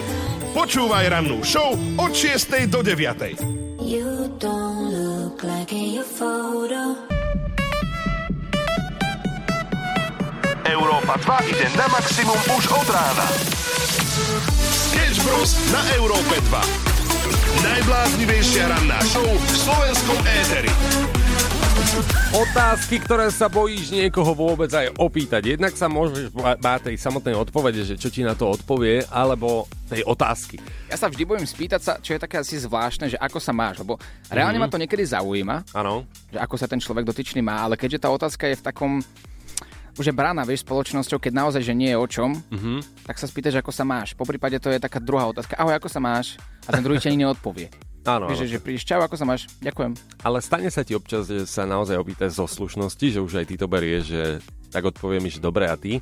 Počúvaj 0.56 1.12
rannú 1.12 1.44
show 1.44 1.76
od 2.00 2.16
6. 2.16 2.72
do 2.72 2.80
9. 2.80 3.36
You 3.84 4.32
don't 4.40 4.99
Európa 11.10 11.42
2 11.42 11.58
ide 11.58 11.66
na 11.74 11.90
maximum 11.90 12.38
už 12.54 12.70
od 12.70 12.86
rána. 12.86 13.26
Sketch 14.62 15.26
Bros 15.26 15.58
na 15.74 15.82
Európe 15.98 16.38
2. 16.38 17.66
Najbláznivejšia 17.66 18.70
ranná 18.70 19.02
show 19.02 19.26
v 19.26 19.46
slovenskom 19.50 20.22
éteri. 20.22 20.70
Otázky, 22.30 23.02
ktoré 23.02 23.34
sa 23.34 23.50
bojíš 23.50 23.90
niekoho 23.90 24.38
vôbec 24.38 24.70
aj 24.70 24.94
opýtať. 25.02 25.58
Jednak 25.58 25.74
sa 25.74 25.90
môžeš 25.90 26.30
bá- 26.30 26.54
báť 26.54 26.94
tej 26.94 27.02
samotnej 27.02 27.34
odpovede, 27.34 27.90
že 27.90 27.98
čo 27.98 28.14
ti 28.14 28.22
na 28.22 28.38
to 28.38 28.46
odpovie, 28.46 29.02
alebo 29.10 29.66
tej 29.90 30.06
otázky. 30.06 30.62
Ja 30.86 30.94
sa 30.94 31.10
vždy 31.10 31.26
bojím 31.26 31.50
spýtať 31.50 31.82
sa, 31.82 31.98
čo 31.98 32.14
je 32.14 32.22
také 32.22 32.38
asi 32.38 32.62
zvláštne, 32.62 33.10
že 33.10 33.18
ako 33.18 33.42
sa 33.42 33.50
máš, 33.50 33.82
lebo 33.82 33.98
reálne 34.30 34.62
Mhm. 34.62 34.62
ma 34.62 34.70
to 34.70 34.78
niekedy 34.78 35.10
zaujíma, 35.10 35.74
Áno. 35.74 36.06
že 36.30 36.38
ako 36.38 36.54
sa 36.54 36.70
ten 36.70 36.78
človek 36.78 37.02
dotyčný 37.02 37.42
má, 37.42 37.66
ale 37.66 37.74
keďže 37.74 37.98
tá 37.98 38.14
otázka 38.14 38.46
je 38.46 38.62
v 38.62 38.66
takom 38.70 39.02
už 40.00 40.06
je 40.06 40.16
braná, 40.16 40.42
vieš, 40.42 40.64
spoločnosťou, 40.64 41.20
keď 41.20 41.34
naozaj, 41.36 41.62
že 41.62 41.74
nie 41.74 41.92
je 41.92 41.98
o 41.98 42.08
čom, 42.08 42.32
Mhm. 42.50 43.04
tak 43.04 43.20
sa 43.20 43.26
spýtaš, 43.26 43.60
ako 43.60 43.70
sa 43.70 43.84
máš. 43.84 44.16
Po 44.16 44.24
prípade 44.24 44.56
to 44.56 44.68
je 44.68 44.80
taká 44.80 44.98
druhá 44.98 45.28
otázka. 45.28 45.54
Ahoj, 45.54 45.76
ako 45.76 45.88
sa 45.88 46.00
máš? 46.00 46.40
A 46.64 46.72
ten 46.72 46.80
druhý 46.80 46.98
ti 46.98 47.08
ani 47.08 47.22
neodpovie. 47.22 47.68
Áno, 48.02 48.32
Vieš, 48.32 48.48
že 48.48 48.58
prídeš, 48.58 48.88
čau, 48.88 49.04
ako 49.04 49.14
sa 49.14 49.28
máš? 49.28 49.52
Ďakujem. 49.60 49.92
Ale 50.24 50.40
stane 50.40 50.72
sa 50.72 50.82
ti 50.82 50.96
občas, 50.96 51.28
že 51.28 51.44
sa 51.44 51.68
naozaj 51.68 51.94
opýtaš 51.94 52.40
zo 52.40 52.48
slušnosti, 52.48 53.06
že 53.12 53.20
už 53.20 53.34
aj 53.36 53.46
ty 53.46 53.56
to 53.56 53.68
berieš, 53.68 54.04
že 54.08 54.24
tak 54.72 54.88
odpovie 54.88 55.20
mi, 55.20 55.28
že 55.28 55.38
dobre 55.38 55.68
a 55.68 55.76
ty. 55.76 56.00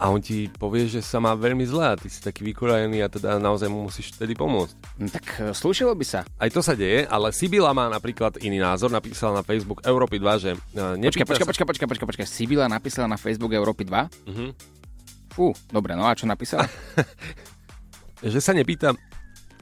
A 0.00 0.08
on 0.08 0.16
ti 0.16 0.48
povie, 0.48 0.88
že 0.88 1.04
sa 1.04 1.20
má 1.20 1.36
veľmi 1.36 1.60
zle 1.68 1.84
a 1.84 1.92
ty 1.92 2.08
si 2.08 2.24
taký 2.24 2.40
vykorajený 2.40 3.04
a 3.04 3.12
teda 3.12 3.36
naozaj 3.36 3.68
mu 3.68 3.84
musíš 3.84 4.16
vtedy 4.16 4.32
pomôcť. 4.32 4.96
Tak 5.12 5.24
e, 5.28 5.40
slúšilo 5.52 5.92
by 5.92 6.06
sa. 6.08 6.24
Aj 6.40 6.48
to 6.48 6.64
sa 6.64 6.72
deje, 6.72 7.04
ale 7.04 7.36
Sibila 7.36 7.76
má 7.76 7.84
napríklad 7.86 8.40
iný 8.40 8.64
názor, 8.64 8.88
napísala 8.88 9.38
na 9.38 9.44
Facebook 9.44 9.84
Európy 9.84 10.16
2, 10.16 10.40
že 10.40 10.50
e, 10.56 11.04
Počkaj, 11.04 11.28
počkaj, 11.28 11.44
sa- 11.44 11.50
počkaj, 11.52 11.66
počkaj, 11.68 11.88
počkaj, 11.92 12.08
počkaj. 12.16 12.26
Sibila 12.26 12.64
napísala 12.64 13.12
na 13.12 13.20
Facebook 13.20 13.52
Európy 13.52 13.84
2? 13.84 14.08
Mhm. 14.32 14.44
Fú, 15.30 15.52
dobre, 15.68 15.92
no 15.92 16.08
a 16.08 16.16
čo 16.16 16.24
napísala? 16.24 16.64
že 18.24 18.40
sa 18.40 18.56
nepýta 18.56 18.96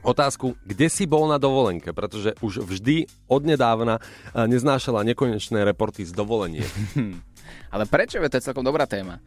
otázku, 0.01 0.55
kde 0.63 0.87
si 0.87 1.03
bol 1.03 1.27
na 1.27 1.35
dovolenke, 1.35 1.91
pretože 1.91 2.31
už 2.39 2.63
vždy 2.63 3.11
odnedávna 3.27 3.99
e, 3.99 4.01
neznášala 4.47 5.03
nekonečné 5.03 5.67
reporty 5.67 6.07
z 6.07 6.15
dovolenie. 6.15 6.63
Ale 7.75 7.83
prečo? 7.83 8.23
Veď 8.23 8.31
To 8.31 8.37
je 8.39 8.47
celkom 8.47 8.63
dobrá 8.63 8.87
téma. 8.87 9.19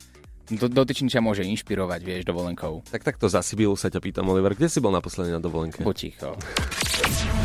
Do, 0.51 0.67
dotyčný 0.67 1.07
ťa 1.07 1.23
môže 1.23 1.47
inšpirovať, 1.47 2.01
vieš, 2.03 2.23
dovolenkou. 2.27 2.83
Tak 2.91 3.07
takto 3.07 3.31
za 3.31 3.45
Sibilu 3.47 3.79
sa 3.79 3.87
ťa 3.87 4.03
pýtam, 4.03 4.27
Oliver, 4.27 4.59
kde 4.59 4.67
si 4.67 4.83
bol 4.83 4.91
naposledy 4.91 5.31
na 5.31 5.39
dovolenke? 5.39 5.87
Poticho. 5.87 6.35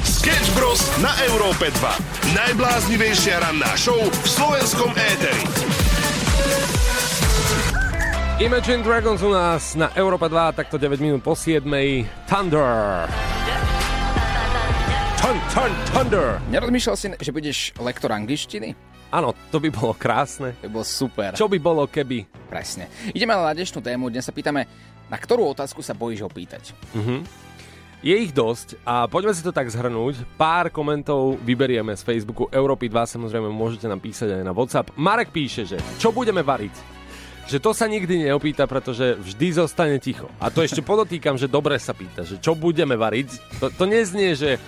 Sketch 0.02 0.50
Bros 0.58 0.82
na 0.98 1.14
Európe 1.30 1.70
2. 1.70 2.34
Najbláznivejšia 2.34 3.38
ranná 3.44 3.72
show 3.78 3.98
v 3.98 4.28
slovenskom 4.28 4.92
éteri. 4.98 5.46
Imagine 8.38 8.86
Dragons 8.86 9.22
u 9.26 9.34
nás 9.34 9.74
na 9.74 9.90
Európa 9.98 10.30
2, 10.30 10.58
takto 10.58 10.78
9 10.78 11.02
minút 11.02 11.22
po 11.26 11.34
7. 11.34 11.66
Thunder. 12.30 13.10
Thun, 15.18 15.38
thun, 15.50 15.72
thunder. 15.90 16.38
Nerozmýšľal 16.54 16.96
si, 16.96 17.08
že 17.18 17.32
budeš 17.34 17.74
lektor 17.82 18.14
angličtiny? 18.14 18.97
Áno, 19.08 19.32
to 19.48 19.64
by 19.64 19.70
bolo 19.72 19.96
krásne. 19.96 20.52
To 20.60 20.68
by 20.68 20.74
bolo 20.80 20.88
super. 20.88 21.32
Čo 21.32 21.48
by 21.48 21.58
bolo, 21.64 21.88
keby? 21.88 22.28
Presne. 22.52 22.92
Ideme 23.16 23.40
na 23.40 23.56
dnešnú 23.56 23.80
tému. 23.80 24.12
Dnes 24.12 24.28
sa 24.28 24.36
pýtame, 24.36 24.68
na 25.08 25.18
ktorú 25.18 25.48
otázku 25.56 25.80
sa 25.80 25.96
bojíš 25.96 26.28
opýtať. 26.28 26.76
Mhm. 26.92 27.48
Je 27.98 28.14
ich 28.14 28.30
dosť 28.30 28.78
a 28.86 29.10
poďme 29.10 29.34
si 29.34 29.42
to 29.42 29.50
tak 29.50 29.66
zhrnúť. 29.74 30.22
Pár 30.38 30.70
komentov 30.70 31.42
vyberieme 31.42 31.98
z 31.98 32.06
Facebooku 32.06 32.46
Európy 32.54 32.94
2, 32.94 33.18
samozrejme 33.18 33.50
môžete 33.50 33.90
nám 33.90 33.98
písať 33.98 34.38
aj 34.38 34.44
na 34.46 34.54
WhatsApp. 34.54 34.94
Marek 34.94 35.34
píše, 35.34 35.66
že 35.66 35.82
čo 35.98 36.14
budeme 36.14 36.46
variť? 36.46 36.78
Že 37.50 37.58
to 37.58 37.72
sa 37.74 37.90
nikdy 37.90 38.30
neopýta, 38.30 38.70
pretože 38.70 39.18
vždy 39.18 39.48
zostane 39.50 39.98
ticho. 39.98 40.30
A 40.38 40.54
to 40.54 40.62
ešte 40.62 40.86
podotýkam, 40.94 41.42
že 41.42 41.50
dobre 41.50 41.82
sa 41.82 41.98
pýta, 41.98 42.22
že 42.22 42.38
čo 42.38 42.54
budeme 42.54 42.94
variť. 42.94 43.34
To, 43.66 43.74
to 43.74 43.90
neznie, 43.90 44.38
že 44.38 44.62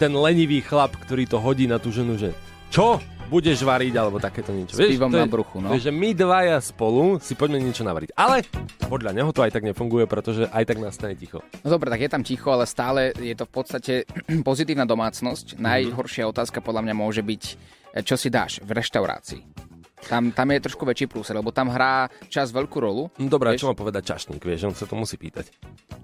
ten 0.00 0.16
lenivý 0.16 0.64
chlap, 0.64 0.96
ktorý 0.96 1.28
to 1.28 1.36
hodí 1.44 1.68
na 1.68 1.76
tú 1.76 1.92
ženu, 1.92 2.16
že 2.16 2.32
čo 2.72 3.04
budeš 3.32 3.64
variť, 3.64 3.96
alebo 3.96 4.20
takéto 4.20 4.52
niečo. 4.52 4.76
S 4.76 4.84
pivom 4.84 5.08
to 5.08 5.16
na 5.16 5.24
bruchu, 5.24 5.64
no. 5.64 5.72
že 5.80 5.88
my 5.88 6.12
dvaja 6.12 6.60
spolu 6.60 7.16
si 7.16 7.32
poďme 7.32 7.64
niečo 7.64 7.80
navariť. 7.80 8.12
Ale 8.12 8.44
podľa 8.92 9.16
neho 9.16 9.32
to 9.32 9.40
aj 9.40 9.56
tak 9.56 9.64
nefunguje, 9.64 10.04
pretože 10.04 10.44
aj 10.52 10.64
tak 10.68 10.76
nastane 10.76 11.16
ticho. 11.16 11.40
No 11.64 11.72
dobre, 11.72 11.88
tak 11.88 12.04
je 12.04 12.12
tam 12.12 12.20
ticho, 12.20 12.52
ale 12.52 12.68
stále 12.68 13.16
je 13.16 13.32
to 13.32 13.48
v 13.48 13.52
podstate 13.52 13.94
pozitívna 14.48 14.84
domácnosť. 14.84 15.56
Najhoršia 15.56 16.28
otázka 16.28 16.60
podľa 16.60 16.84
mňa 16.92 16.94
môže 16.94 17.24
byť, 17.24 17.42
e, 17.96 18.04
čo 18.04 18.20
si 18.20 18.28
dáš 18.28 18.60
v 18.60 18.76
reštaurácii. 18.76 19.71
Tam, 20.02 20.28
tam 20.28 20.48
je 20.48 20.58
trošku 20.60 20.82
väčší 20.82 21.06
prúser, 21.06 21.32
lebo 21.32 21.48
tam 21.48 21.66
hrá 21.66 22.06
čas 22.26 22.50
veľkú 22.50 22.76
rolu. 22.76 23.06
No 23.16 23.26
dobré, 23.26 23.54
čo 23.54 23.66
má 23.66 23.74
povedať 23.74 24.10
čašník, 24.10 24.40
vieš, 24.40 24.64
on 24.64 24.74
sa 24.74 24.84
to 24.84 24.92
musí 24.92 25.14
pýtať. 25.14 25.48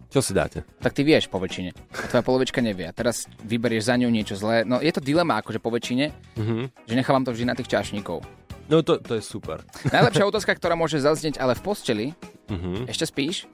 Čo 0.09 0.21
si 0.21 0.33
dáte? 0.33 0.63
Tak 0.79 0.93
ty 0.93 1.03
vieš 1.03 1.27
po 1.27 1.37
väčšine. 1.37 1.75
A 1.75 2.07
tvoja 2.07 2.23
polovička 2.23 2.59
nevie. 2.59 2.87
A 2.87 2.93
teraz 2.93 3.27
vyberieš 3.43 3.85
za 3.85 3.95
ňu 3.95 4.09
niečo 4.09 4.35
zlé. 4.35 4.63
No 4.63 4.79
je 4.79 4.89
to 4.89 4.99
dilema 4.99 5.37
akože 5.37 5.59
po 5.59 5.69
väčšine, 5.69 6.15
Mhm. 6.35 6.87
že 6.87 6.95
nechávam 6.95 7.23
to 7.23 7.31
vždy 7.31 7.45
na 7.45 7.55
tých 7.55 7.69
čašníkov. 7.69 8.23
No 8.67 8.81
to, 8.81 8.97
to 8.97 9.17
je 9.17 9.23
super. 9.23 9.61
Najlepšia 9.91 10.25
otázka, 10.25 10.53
ktorá 10.53 10.73
môže 10.73 10.97
zaznieť 10.97 11.37
ale 11.37 11.53
v 11.53 11.63
posteli, 11.63 12.07
Mhm. 12.49 12.87
ešte 12.87 13.05
spíš? 13.05 13.45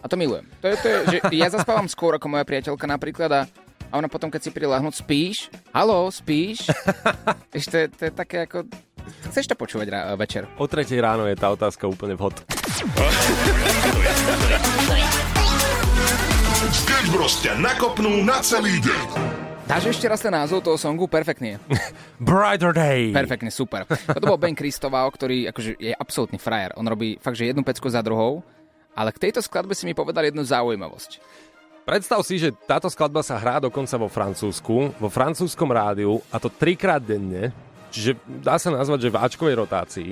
A 0.00 0.08
to 0.08 0.16
milujem. 0.16 0.48
To 0.60 0.66
je, 0.66 0.74
to 0.76 0.86
je, 0.86 0.96
že 1.04 1.16
ja 1.34 1.48
zaspávam 1.50 1.84
skôr 1.84 2.16
ako 2.16 2.24
moja 2.26 2.40
priateľka 2.40 2.88
napríklad 2.88 3.28
a, 3.28 3.40
a 3.86 3.94
ona 3.94 4.08
potom, 4.08 4.32
keď 4.32 4.40
si 4.40 4.48
príde 4.48 4.72
lahnúť, 4.72 4.96
spíš? 4.96 5.52
Haló, 5.70 6.08
spíš? 6.08 6.64
Vieš, 7.52 7.66
to, 7.66 7.76
je, 7.76 7.86
to 7.90 8.02
je 8.06 8.12
také 8.14 8.48
ako... 8.48 8.64
Chceš 9.30 9.50
to 9.50 9.54
počúvať 9.54 9.86
rá, 9.90 10.00
večer? 10.14 10.46
O 10.58 10.66
tretej 10.66 10.98
ráno 11.02 11.26
je 11.26 11.36
tá 11.38 11.50
otázka 11.52 11.86
úplne 11.86 12.16
vhod. 12.16 12.40
Sketch 16.70 17.08
Bros 17.10 17.34
ťa 17.42 17.58
nakopnú 17.58 18.22
na 18.22 18.38
celý 18.44 18.78
deň. 18.78 19.06
Dáš 19.70 19.94
ešte 19.94 20.10
raz 20.10 20.18
ten 20.18 20.34
názov 20.34 20.66
toho 20.66 20.74
songu? 20.74 21.06
Perfektne. 21.06 21.62
Brighter 22.18 22.74
Day. 22.74 23.14
Perfektne, 23.14 23.54
super. 23.54 23.86
Toto 23.86 24.26
bol 24.26 24.34
Ben 24.34 24.58
Kristoval, 24.58 25.06
ktorý 25.14 25.46
akože 25.54 25.78
je 25.78 25.94
absolútny 25.94 26.42
frajer. 26.42 26.74
On 26.74 26.82
robí 26.82 27.22
fakt, 27.22 27.38
že 27.38 27.46
jednu 27.46 27.62
pecku 27.62 27.86
za 27.86 28.02
druhou, 28.02 28.42
ale 28.98 29.14
k 29.14 29.30
tejto 29.30 29.38
skladbe 29.38 29.78
si 29.78 29.86
mi 29.86 29.94
povedal 29.94 30.26
jednu 30.26 30.42
zaujímavosť. 30.42 31.22
Predstav 31.86 32.20
si, 32.26 32.42
že 32.42 32.50
táto 32.66 32.90
skladba 32.90 33.22
sa 33.22 33.38
hrá 33.38 33.62
dokonca 33.62 33.94
vo 33.94 34.10
Francúzsku, 34.10 34.94
vo 34.94 35.08
francúzskom 35.08 35.70
rádiu, 35.70 36.18
a 36.34 36.42
to 36.42 36.50
trikrát 36.50 37.02
denne, 37.02 37.54
čiže 37.90 38.10
dá 38.40 38.56
sa 38.56 38.70
nazvať, 38.70 39.06
že 39.06 39.12
v 39.12 39.18
Ačkovej 39.18 39.56
rotácii. 39.58 40.10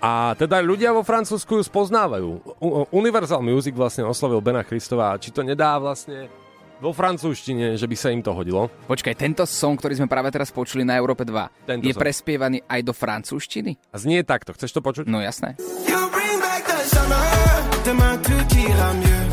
A 0.00 0.36
teda 0.36 0.60
ľudia 0.60 0.92
vo 0.92 1.00
Francúzsku 1.00 1.56
ju 1.56 1.64
spoznávajú. 1.64 2.28
U- 2.58 2.84
Universal 2.92 3.40
Music 3.40 3.72
vlastne 3.72 4.04
oslovil 4.04 4.40
Bena 4.40 4.60
Christova, 4.60 5.16
či 5.16 5.32
to 5.32 5.40
nedá 5.40 5.80
vlastne 5.80 6.28
vo 6.76 6.92
francúzštine, 6.92 7.80
že 7.80 7.88
by 7.88 7.96
sa 7.96 8.12
im 8.12 8.20
to 8.20 8.36
hodilo. 8.36 8.68
Počkaj, 8.84 9.14
tento 9.16 9.48
song, 9.48 9.80
ktorý 9.80 9.96
sme 9.96 10.04
práve 10.04 10.28
teraz 10.28 10.52
počuli 10.52 10.84
na 10.84 10.98
Európe 10.98 11.24
2, 11.24 11.64
Tento 11.64 11.80
je 11.80 11.94
song. 11.94 12.02
prespievaný 12.02 12.60
aj 12.66 12.80
do 12.84 12.92
francúzštiny? 12.92 13.80
A 13.88 13.96
znie 13.96 14.20
takto, 14.20 14.52
chceš 14.52 14.76
to 14.76 14.84
počuť? 14.84 15.08
No 15.08 15.24
jasné. 15.24 15.56
Demain 17.84 18.16
tout 18.24 18.48
ira 18.56 18.88
mieux. 18.96 19.24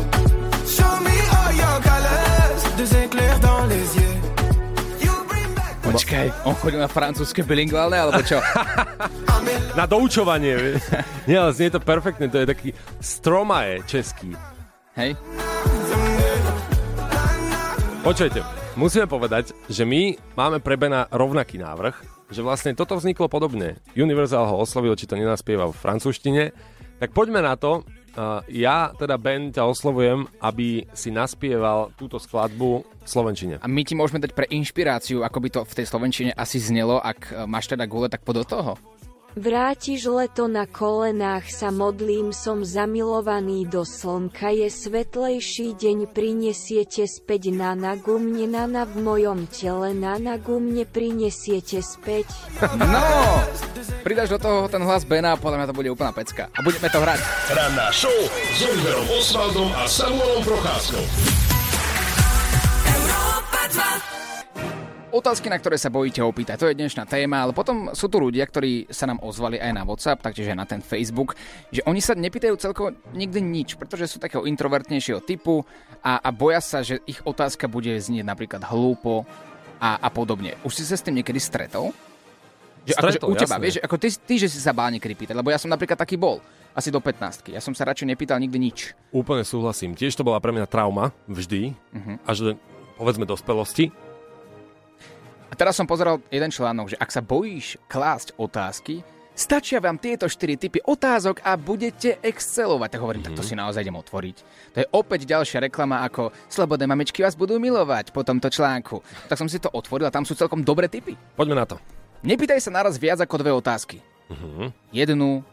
Show 0.68 1.00
me 1.00 1.16
all 1.32 1.52
your 1.56 1.76
colors, 1.80 2.60
deux 2.76 2.92
éclairs 2.96 3.40
dans 3.40 3.48
les 3.48 3.60
yeux. 3.60 3.61
Počkaj, 5.92 6.48
on 6.48 6.56
chodil 6.56 6.80
na 6.80 6.88
francúzske 6.88 7.44
bilingválne, 7.44 8.00
alebo 8.00 8.24
čo? 8.24 8.40
Na 9.78 9.84
doučovanie, 9.84 10.56
vieš. 10.56 10.88
Nie, 11.28 11.44
ale 11.44 11.52
znie 11.52 11.68
to 11.68 11.84
perfektne, 11.84 12.32
to 12.32 12.40
je 12.40 12.48
taký 12.48 12.68
stromaje 12.96 13.84
český. 13.84 14.32
Hej? 14.96 15.20
Počujte, 18.00 18.40
musíme 18.80 19.04
povedať, 19.04 19.52
že 19.68 19.84
my 19.84 20.16
máme 20.32 20.64
pre 20.64 20.80
Bena 20.80 21.04
rovnaký 21.12 21.60
návrh, 21.60 21.94
že 22.32 22.40
vlastne 22.40 22.72
toto 22.72 22.96
vzniklo 22.96 23.28
podobne. 23.28 23.76
Universal 23.92 24.48
ho 24.48 24.64
oslovil, 24.64 24.96
či 24.96 25.04
to 25.04 25.20
nenaspieva 25.20 25.68
v 25.68 25.76
francúzštine. 25.76 26.56
Tak 27.04 27.12
poďme 27.12 27.44
na 27.44 27.52
to. 27.60 27.84
Uh, 28.12 28.44
ja, 28.52 28.92
teda 28.92 29.16
Ben, 29.16 29.48
ťa 29.48 29.64
oslovujem, 29.64 30.28
aby 30.44 30.84
si 30.92 31.08
naspieval 31.08 31.96
túto 31.96 32.20
skladbu 32.20 32.84
v 32.84 33.08
Slovenčine. 33.08 33.56
A 33.56 33.66
my 33.66 33.82
ti 33.88 33.96
môžeme 33.96 34.20
dať 34.20 34.36
pre 34.36 34.44
inšpiráciu, 34.52 35.24
ako 35.24 35.38
by 35.40 35.48
to 35.48 35.60
v 35.64 35.76
tej 35.80 35.86
Slovenčine 35.88 36.32
asi 36.36 36.60
znelo, 36.60 37.00
ak 37.00 37.32
e, 37.32 37.48
máš 37.48 37.72
teda 37.72 37.88
gule, 37.88 38.12
tak 38.12 38.20
poď 38.20 38.44
do 38.44 38.46
toho. 38.46 38.72
Vrátiš 39.32 40.12
leto 40.12 40.44
na 40.44 40.68
kolenách 40.68 41.48
sa 41.48 41.72
modlím, 41.72 42.36
som 42.36 42.60
zamilovaný 42.68 43.64
do 43.64 43.80
slnka, 43.80 44.52
je 44.52 44.68
svetlejší 44.68 45.72
deň, 45.72 46.12
prinesiete 46.12 47.08
späť 47.08 47.48
na 47.48 47.72
nagu, 47.72 48.20
mne 48.20 48.52
nana 48.52 48.84
v 48.84 49.00
mojom 49.00 49.48
tele, 49.48 49.96
na 49.96 50.20
nagu 50.20 50.60
mne 50.60 50.84
prinesiete 50.84 51.80
späť. 51.80 52.28
No! 52.76 53.40
Pridaš 54.04 54.36
do 54.36 54.38
toho 54.42 54.68
ten 54.68 54.84
hlas 54.84 55.08
Bena 55.08 55.32
a 55.32 55.40
podľa 55.40 55.64
mňa 55.64 55.68
to 55.72 55.78
bude 55.80 55.88
úplná 55.88 56.12
pecka. 56.12 56.52
A 56.52 56.60
budeme 56.60 56.92
to 56.92 57.00
hrať. 57.00 57.20
Ranná 57.56 57.88
show 57.88 58.18
s 58.28 58.60
Oliverom 58.68 59.06
Osvaldom 59.16 59.70
a 59.72 59.88
Samuelom 59.88 60.44
Procházkou. 60.44 61.04
Otázky, 65.12 65.52
na 65.52 65.60
ktoré 65.60 65.76
sa 65.76 65.92
bojíte 65.92 66.24
opýtať, 66.24 66.56
to 66.56 66.66
je 66.66 66.78
dnešná 66.80 67.04
téma, 67.04 67.44
ale 67.44 67.52
potom 67.52 67.92
sú 67.92 68.08
tu 68.08 68.16
ľudia, 68.16 68.48
ktorí 68.48 68.88
sa 68.88 69.04
nám 69.04 69.20
ozvali 69.20 69.60
aj 69.60 69.72
na 69.76 69.84
WhatsApp, 69.84 70.24
taktiež 70.24 70.48
aj 70.48 70.56
na 70.56 70.64
ten 70.64 70.80
Facebook, 70.80 71.36
že 71.68 71.84
oni 71.84 72.00
sa 72.00 72.16
nepýtajú 72.16 72.56
celkovo 72.56 72.96
nikdy 73.12 73.44
nič, 73.44 73.76
pretože 73.76 74.08
sú 74.08 74.16
takého 74.16 74.48
introvertnejšieho 74.48 75.20
typu 75.20 75.68
a, 76.00 76.16
a 76.16 76.32
boja 76.32 76.64
sa, 76.64 76.80
že 76.80 76.96
ich 77.04 77.20
otázka 77.20 77.68
bude 77.68 77.92
znieť 77.92 78.24
napríklad 78.24 78.64
hlúpo 78.64 79.28
a, 79.76 80.00
a 80.00 80.08
podobne. 80.08 80.56
Už 80.64 80.80
si 80.80 80.84
sa 80.88 80.96
s 80.96 81.04
tým 81.04 81.20
niekedy 81.20 81.36
stretol? 81.36 81.92
Že, 82.82 82.96
akože 82.96 83.18
Stretol, 83.20 83.28
u 83.28 83.36
teba, 83.36 83.56
jasné. 83.60 83.62
vieš, 83.62 83.76
ako 83.84 83.96
ty, 84.00 84.08
ty, 84.16 84.34
že 84.40 84.48
si 84.48 84.64
sa 84.64 84.72
bál 84.72 84.88
niekedy 84.88 85.12
pýtať, 85.12 85.36
lebo 85.36 85.52
ja 85.52 85.60
som 85.60 85.68
napríklad 85.68 86.00
taký 86.00 86.16
bol, 86.16 86.40
asi 86.72 86.88
do 86.88 87.04
15 87.04 87.52
Ja 87.52 87.60
som 87.60 87.76
sa 87.76 87.84
radšej 87.84 88.08
nepýtal 88.08 88.40
nikdy 88.40 88.56
nič. 88.56 88.96
Úplne 89.12 89.44
súhlasím. 89.44 89.92
Tiež 89.92 90.16
to 90.16 90.24
bola 90.24 90.40
pre 90.40 90.56
mňa 90.56 90.64
trauma, 90.64 91.12
vždy, 91.28 91.76
Mhm. 91.92 92.24
až 92.24 92.36
do, 92.40 92.50
povedzme, 92.96 93.28
dospelosti. 93.28 93.92
A 95.52 95.54
teraz 95.54 95.76
som 95.76 95.84
pozeral 95.84 96.16
jeden 96.32 96.48
článok, 96.48 96.96
že 96.96 96.96
ak 96.96 97.12
sa 97.12 97.20
bojíš 97.20 97.76
klásť 97.84 98.32
otázky, 98.40 99.04
stačia 99.36 99.84
vám 99.84 100.00
tieto 100.00 100.24
4 100.24 100.56
typy 100.56 100.80
otázok 100.80 101.44
a 101.44 101.60
budete 101.60 102.16
excelovať. 102.24 102.96
Tak 102.96 103.02
hovorím, 103.04 103.20
tak 103.20 103.36
to 103.36 103.44
si 103.44 103.52
naozaj 103.52 103.84
idem 103.84 104.00
otvoriť. 104.00 104.36
To 104.72 104.78
je 104.80 104.88
opäť 104.96 105.28
ďalšia 105.28 105.68
reklama 105.68 106.08
ako 106.08 106.32
Slobodné 106.48 106.88
mamičky 106.88 107.20
vás 107.20 107.36
budú 107.36 107.60
milovať 107.60 108.16
po 108.16 108.24
tomto 108.24 108.48
článku. 108.48 109.04
Tak 109.28 109.36
som 109.36 109.44
si 109.44 109.60
to 109.60 109.68
otvoril 109.68 110.08
a 110.08 110.14
tam 110.14 110.24
sú 110.24 110.32
celkom 110.32 110.64
dobré 110.64 110.88
typy. 110.88 111.20
Poďme 111.36 111.60
na 111.60 111.68
to. 111.68 111.76
Nepýtaj 112.24 112.64
sa 112.64 112.72
naraz 112.72 112.96
viac 112.96 113.20
ako 113.20 113.44
dve 113.44 113.52
otázky. 113.52 114.00
Uh-huh. 114.32 114.72
Jednu, 114.88 115.44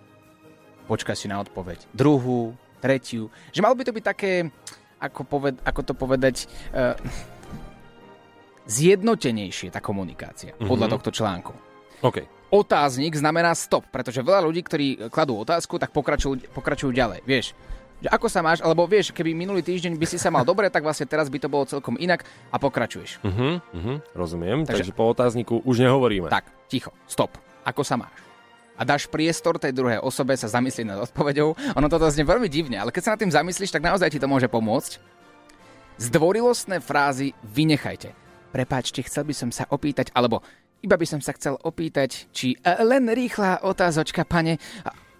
počkaj 0.87 1.19
si 1.19 1.27
na 1.27 1.43
odpoveď. 1.43 1.91
Druhú, 1.91 2.55
tretiu. 2.79 3.27
Že 3.51 3.67
malo 3.67 3.75
by 3.75 3.83
to 3.83 3.95
byť 3.99 4.05
také, 4.07 4.47
ako, 5.03 5.27
poved, 5.27 5.59
ako 5.67 5.81
to 5.83 5.91
povedať, 5.91 6.47
uh, 6.71 6.95
zjednotenejšie 8.69 9.73
tá 9.73 9.81
komunikácia, 9.81 10.53
Mhm. 10.55 10.69
podľa 10.69 10.87
tohto 10.93 11.09
článku. 11.09 11.53
OK. 12.05 12.23
Otáznik 12.49 13.13
znamená 13.13 13.53
stop, 13.53 13.85
pretože 13.89 14.21
veľa 14.21 14.41
ľudí, 14.41 14.61
ktorí 14.61 14.87
kladú 15.09 15.37
otázku, 15.37 15.77
tak 15.77 15.89
pokračujú, 15.89 16.49
pokračujú 16.49 16.89
ďalej. 16.89 17.21
Vieš, 17.21 17.53
že 17.99 18.09
ako 18.09 18.25
sa 18.25 18.39
máš, 18.41 18.63
alebo 18.63 18.87
vieš, 18.87 19.11
keby 19.11 19.35
minulý 19.35 19.61
týždeň 19.61 19.93
by 19.93 20.05
si 20.07 20.17
sa 20.17 20.31
mal 20.31 20.41
dobre, 20.41 20.71
tak 20.71 20.81
vlastne 20.81 21.05
teraz 21.05 21.27
by 21.27 21.37
to 21.37 21.51
bolo 21.51 21.67
celkom 21.67 21.99
inak 21.99 22.23
a 22.49 22.57
pokračuješ. 22.57 23.19
Uh-huh, 23.21 23.59
uh-huh, 23.59 23.97
rozumiem, 24.15 24.63
Takže- 24.65 24.87
takže... 24.89 24.93
po 24.97 25.11
otázniku 25.11 25.61
už 25.61 25.83
nehovoríme. 25.83 26.31
Tak, 26.31 26.47
ticho, 26.71 26.89
stop. 27.05 27.35
Ako 27.67 27.83
sa 27.83 27.99
máš? 27.99 28.15
A 28.79 28.87
dáš 28.87 29.11
priestor 29.11 29.59
tej 29.59 29.75
druhej 29.75 29.99
osobe 29.99 30.31
sa 30.39 30.47
zamyslieť 30.47 30.87
nad 30.87 31.03
odpoveďou. 31.03 31.51
Ono 31.75 31.87
toto 31.91 32.07
znie 32.07 32.23
veľmi 32.23 32.47
divne, 32.47 32.79
ale 32.79 32.95
keď 32.95 33.01
sa 33.03 33.11
nad 33.13 33.19
tým 33.19 33.35
zamyslíš, 33.35 33.75
tak 33.75 33.83
naozaj 33.83 34.07
ti 34.09 34.23
to 34.23 34.31
môže 34.31 34.47
pomôcť. 34.47 35.03
Zdvorilostné 35.99 36.79
frázy 36.79 37.35
vynechajte. 37.43 38.15
Prepáčte, 38.49 39.05
chcel 39.05 39.23
by 39.23 39.33
som 39.33 39.49
sa 39.49 39.69
opýtať, 39.69 40.09
alebo 40.11 40.41
iba 40.79 40.95
by 40.95 41.05
som 41.05 41.19
sa 41.21 41.35
chcel 41.35 41.59
opýtať, 41.59 42.31
či 42.31 42.55
e, 42.55 42.57
len 42.81 43.05
rýchla 43.07 43.61
otázočka, 43.61 44.25
pane. 44.25 44.57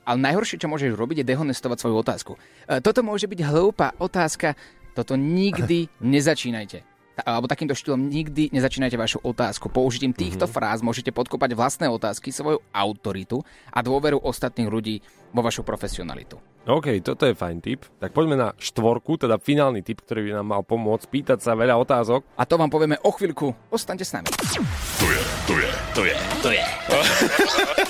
Ale 0.08 0.18
najhoršie, 0.18 0.58
čo 0.58 0.72
môžeš 0.72 0.98
robiť, 0.98 1.22
je 1.22 1.30
dehonestovať 1.30 1.78
svoju 1.78 1.96
otázku. 2.02 2.32
E, 2.66 2.80
Toto 2.82 3.06
môže 3.06 3.30
byť 3.30 3.40
hlúpa 3.46 3.94
otázka. 4.02 4.58
Toto 4.98 5.14
nikdy 5.14 5.86
nezačínajte. 6.02 6.82
Alebo 7.20 7.52
takýmto 7.52 7.76
štýlom 7.76 8.08
nikdy 8.08 8.48
nezačínajte 8.56 8.96
vašu 8.96 9.20
otázku. 9.20 9.68
Použitím 9.68 10.16
týchto 10.16 10.48
Mhm. 10.48 10.54
fráz 10.56 10.80
môžete 10.80 11.12
podkopať 11.12 11.52
vlastné 11.52 11.92
otázky, 11.92 12.32
svoju 12.32 12.64
autoritu 12.72 13.44
a 13.70 13.84
dôveru 13.84 14.24
ostatných 14.24 14.72
ľudí 14.72 15.04
vo 15.36 15.44
vašu 15.44 15.62
profesionalitu. 15.62 16.40
OK, 16.70 17.02
toto 17.02 17.26
je 17.26 17.34
fajn 17.34 17.58
tip. 17.66 17.82
Tak 17.98 18.14
poďme 18.14 18.38
na 18.38 18.54
štvorku, 18.54 19.18
teda 19.18 19.42
finálny 19.42 19.82
tip, 19.82 20.06
ktorý 20.06 20.30
by 20.30 20.32
nám 20.38 20.48
mal 20.54 20.62
pomôcť 20.62 21.10
pýtať 21.10 21.42
sa 21.42 21.58
veľa 21.58 21.74
otázok. 21.82 22.22
A 22.38 22.46
to 22.46 22.62
vám 22.62 22.70
povieme 22.70 23.02
o 23.02 23.10
chvíľku. 23.10 23.58
Ostaňte 23.74 24.06
s 24.06 24.14
nami. 24.14 24.30
To 24.30 25.08
je, 25.10 25.22
to 25.50 25.54
je, 25.58 25.70
to 25.98 26.02
je, 26.06 26.16
to 26.46 26.50
je. 26.54 26.66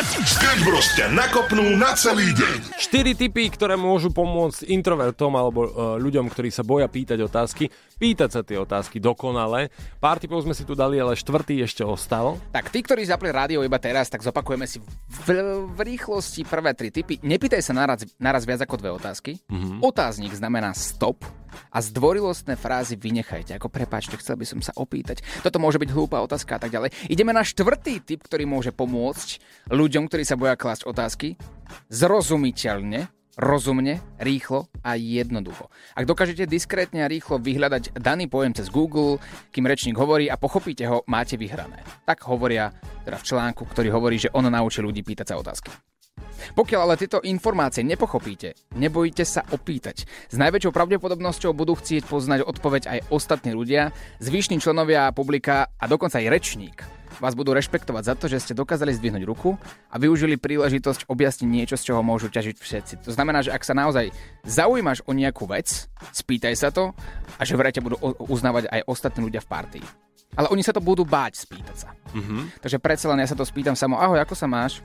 Sketch 0.00 0.62
Bros 0.68 0.84
ťa 1.00 1.08
nakopnú 1.16 1.80
na 1.80 1.96
celý 1.96 2.30
deň. 2.36 2.76
Štyri 2.76 3.16
typy, 3.16 3.48
ktoré 3.48 3.80
môžu 3.80 4.12
pomôcť 4.12 4.68
introvertom 4.68 5.32
alebo 5.32 5.60
uh, 5.64 5.70
ľuďom, 5.96 6.28
ktorí 6.28 6.52
sa 6.52 6.60
boja 6.60 6.92
pýtať 6.92 7.24
otázky, 7.24 7.72
pýtať 7.96 8.28
sa 8.28 8.40
tie 8.44 8.60
otázky 8.60 9.00
dokonale. 9.00 9.72
Pár 9.96 10.20
typov 10.20 10.44
sme 10.44 10.52
si 10.52 10.68
tu 10.68 10.76
dali, 10.76 11.00
ale 11.00 11.16
štvrtý 11.16 11.64
ešte 11.64 11.86
ostal. 11.86 12.36
Tak 12.52 12.68
tí, 12.68 12.84
ktorí 12.84 13.06
zapli 13.06 13.32
rádio 13.32 13.64
iba 13.64 13.80
teraz, 13.80 14.12
tak 14.12 14.20
zopakujeme 14.20 14.66
si 14.68 14.82
v, 15.24 15.28
v 15.72 15.78
rýchlosti 15.78 16.44
prvé 16.44 16.76
tri 16.76 16.92
typy. 16.92 17.16
Nepýtaj 17.22 17.62
sa 17.64 17.72
naraz, 17.72 18.09
naraz 18.18 18.48
viac 18.48 18.64
ako 18.64 18.80
dve 18.80 18.90
otázky. 18.96 19.38
Mhm. 19.46 19.84
Otáznik 19.84 20.32
znamená 20.34 20.72
stop 20.72 21.22
a 21.70 21.78
zdvorilostné 21.82 22.54
frázy 22.54 22.94
vynechajte. 22.94 23.54
Ako 23.58 23.70
prepáčte, 23.70 24.18
chcel 24.18 24.38
by 24.38 24.46
som 24.46 24.60
sa 24.62 24.74
opýtať. 24.78 25.22
Toto 25.42 25.58
môže 25.58 25.78
byť 25.78 25.90
hlúpa 25.90 26.22
otázka 26.22 26.58
a 26.58 26.60
tak 26.62 26.70
ďalej. 26.74 26.94
Ideme 27.10 27.34
na 27.34 27.42
štvrtý 27.42 28.02
typ, 28.02 28.22
ktorý 28.22 28.46
môže 28.46 28.70
pomôcť 28.74 29.42
ľuďom, 29.70 30.06
ktorí 30.06 30.22
sa 30.22 30.38
boja 30.38 30.54
klásť 30.54 30.86
otázky. 30.86 31.34
Zrozumiteľne, 31.90 33.10
rozumne, 33.38 34.02
rýchlo 34.18 34.66
a 34.82 34.98
jednoducho. 34.98 35.70
Ak 35.94 36.06
dokážete 36.06 36.50
diskrétne 36.50 37.06
a 37.06 37.10
rýchlo 37.10 37.38
vyhľadať 37.38 37.96
daný 37.96 38.26
pojem 38.26 38.52
cez 38.54 38.68
Google, 38.68 39.22
kým 39.54 39.66
rečník 39.66 39.96
hovorí 39.96 40.26
a 40.26 40.36
pochopíte 40.36 40.86
ho, 40.90 41.06
máte 41.06 41.38
vyhrané. 41.38 41.82
Tak 42.04 42.26
hovoria 42.26 42.74
teda 43.06 43.16
v 43.16 43.26
článku, 43.26 43.62
ktorý 43.64 43.88
hovorí, 43.94 44.16
že 44.18 44.32
on 44.34 44.46
naučí 44.50 44.82
ľudí 44.82 45.00
pýtať 45.06 45.34
sa 45.34 45.40
otázky. 45.40 45.89
Pokiaľ 46.56 46.80
ale 46.84 47.00
tieto 47.00 47.18
informácie 47.22 47.84
nepochopíte, 47.86 48.56
nebojte 48.76 49.24
sa 49.24 49.44
opýtať. 49.52 50.04
S 50.30 50.36
najväčšou 50.36 50.72
pravdepodobnosťou 50.72 51.52
budú 51.54 51.76
chcieť 51.76 52.06
poznať 52.06 52.46
odpoveď 52.46 52.82
aj 52.86 52.98
ostatní 53.12 53.52
ľudia, 53.56 53.94
zvyšní 54.18 54.60
členovia 54.60 55.10
publika 55.14 55.70
a 55.78 55.84
dokonca 55.86 56.18
aj 56.18 56.30
rečník. 56.30 56.78
Vás 57.20 57.36
budú 57.36 57.52
rešpektovať 57.52 58.02
za 58.08 58.14
to, 58.16 58.32
že 58.32 58.40
ste 58.40 58.56
dokázali 58.56 58.96
zdvihnúť 58.96 59.28
ruku 59.28 59.60
a 59.92 60.00
využili 60.00 60.40
príležitosť 60.40 61.04
objasniť 61.04 61.48
niečo, 61.52 61.76
z 61.76 61.92
čoho 61.92 62.00
môžu 62.00 62.32
ťažiť 62.32 62.56
všetci. 62.56 62.94
To 63.04 63.12
znamená, 63.12 63.44
že 63.44 63.52
ak 63.52 63.60
sa 63.60 63.76
naozaj 63.76 64.08
zaujímaš 64.48 65.04
o 65.04 65.12
nejakú 65.12 65.44
vec, 65.44 65.68
spýtaj 66.16 66.56
sa 66.56 66.72
to 66.72 66.96
a 67.36 67.42
že 67.44 67.60
vraj 67.60 67.76
ťa 67.76 67.84
budú 67.84 68.00
uznávať 68.24 68.72
aj 68.72 68.88
ostatní 68.88 69.28
ľudia 69.28 69.44
v 69.44 69.50
partii. 69.52 69.86
Ale 70.38 70.48
oni 70.48 70.64
sa 70.64 70.72
to 70.72 70.80
budú 70.80 71.04
báť 71.04 71.44
spýtať 71.44 71.76
sa. 71.76 71.92
Mhm. 72.16 72.64
Takže 72.64 72.80
predsa 72.80 73.12
len 73.12 73.20
ja 73.20 73.28
sa 73.28 73.36
to 73.36 73.44
spýtam 73.44 73.76
samo, 73.76 74.00
ahoj, 74.00 74.16
ako 74.16 74.32
sa 74.32 74.48
máš? 74.48 74.80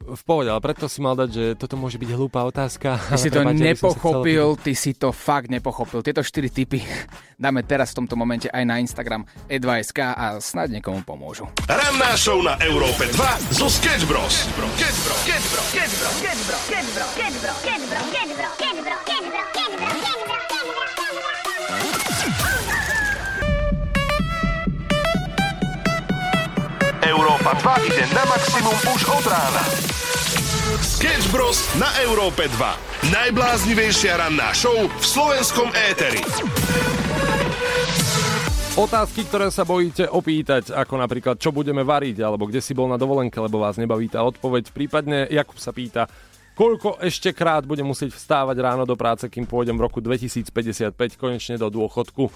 V 0.00 0.22
pohode, 0.24 0.48
ale 0.48 0.64
preto 0.64 0.88
si 0.88 1.04
mal 1.04 1.12
dať, 1.12 1.28
že 1.28 1.44
toto 1.60 1.76
môže 1.76 2.00
byť 2.00 2.10
hlúpa 2.16 2.40
otázka. 2.48 2.96
Ty 2.96 3.20
si 3.20 3.28
to 3.28 3.44
som 3.44 3.52
sa 3.52 3.52
chcel 3.52 3.68
nepochopil, 3.68 4.46
ty 4.56 4.72
si 4.72 4.96
to 4.96 5.12
fakt 5.12 5.52
nepochopil. 5.52 6.00
Tieto 6.00 6.24
4 6.24 6.48
typy 6.48 6.80
dáme 7.44 7.60
teraz 7.68 7.92
v 7.92 8.04
tomto 8.04 8.16
momente 8.16 8.48
aj 8.48 8.64
na 8.64 8.80
Instagram 8.80 9.28
e2sk 9.44 9.98
a 10.00 10.40
snad 10.40 10.72
niekomu 10.72 11.04
pomôžu. 11.04 11.44
Ranná 11.68 12.16
show 12.16 12.40
na 12.40 12.56
Európe 12.64 13.12
2 13.12 13.60
zo 13.60 13.68
Sketch 13.68 14.08
Bros. 14.08 14.48
Sketch 14.48 14.56
Bros. 14.56 14.76
Sketch 14.80 14.98
Bro, 15.04 15.16
Sketch 15.20 15.46
Bro, 15.52 15.62
Sketch 15.68 15.94
Bro, 16.00 16.10
Sketch 16.16 16.42
Bro, 16.48 16.58
Sketch 16.64 16.88
Bro, 16.96 17.06
Sketch 17.12 17.36
Bro, 17.44 17.54
Sketch 17.60 17.79
Európa 27.10 27.58
2 27.58 27.90
ide 27.90 28.06
na 28.14 28.22
maximum 28.22 28.76
už 28.94 29.02
od 29.10 29.26
rána. 29.26 29.62
Sketch 30.78 31.26
Bros. 31.34 31.58
na 31.74 31.90
Európe 32.06 32.46
2. 32.46 33.10
Najbláznivejšia 33.10 34.14
ranná 34.14 34.54
show 34.54 34.86
v 34.86 35.02
slovenskom 35.02 35.74
éteri. 35.74 36.22
Otázky, 38.78 39.26
ktoré 39.26 39.50
sa 39.50 39.66
bojíte 39.66 40.06
opýtať, 40.06 40.70
ako 40.70 40.94
napríklad, 41.02 41.34
čo 41.42 41.50
budeme 41.50 41.82
variť, 41.82 42.22
alebo 42.22 42.46
kde 42.46 42.62
si 42.62 42.78
bol 42.78 42.86
na 42.86 42.94
dovolenke, 42.94 43.42
lebo 43.42 43.58
vás 43.58 43.74
nebaví 43.74 44.06
tá 44.06 44.22
odpoveď. 44.22 44.70
Prípadne 44.70 45.26
Jakub 45.34 45.58
sa 45.58 45.74
pýta, 45.74 46.06
koľko 46.54 47.02
ešte 47.02 47.34
krát 47.34 47.66
budem 47.66 47.90
musieť 47.90 48.14
vstávať 48.14 48.54
ráno 48.62 48.86
do 48.86 48.94
práce, 48.94 49.26
kým 49.26 49.50
pôjdem 49.50 49.74
v 49.74 49.82
roku 49.82 49.98
2055 49.98 50.94
konečne 51.18 51.58
do 51.58 51.74
dôchodku. 51.74 52.30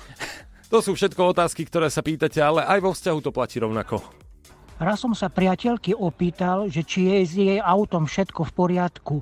To 0.67 0.83
sú 0.83 0.99
všetko 0.99 1.31
otázky, 1.31 1.63
ktoré 1.63 1.87
sa 1.95 2.03
pýtate, 2.03 2.43
ale 2.43 2.67
aj 2.67 2.83
vo 2.83 2.91
vzťahu 2.91 3.19
to 3.23 3.31
platí 3.31 3.63
rovnako. 3.63 4.24
Raz 4.85 5.01
som 5.01 5.17
sa 5.17 5.33
priateľky 5.33 5.97
opýtal, 5.97 6.69
že 6.69 6.85
či 6.85 7.09
je 7.09 7.17
s 7.25 7.33
jej 7.33 7.57
autom 7.57 8.05
všetko 8.05 8.45
v 8.45 8.53
poriadku. 8.53 9.17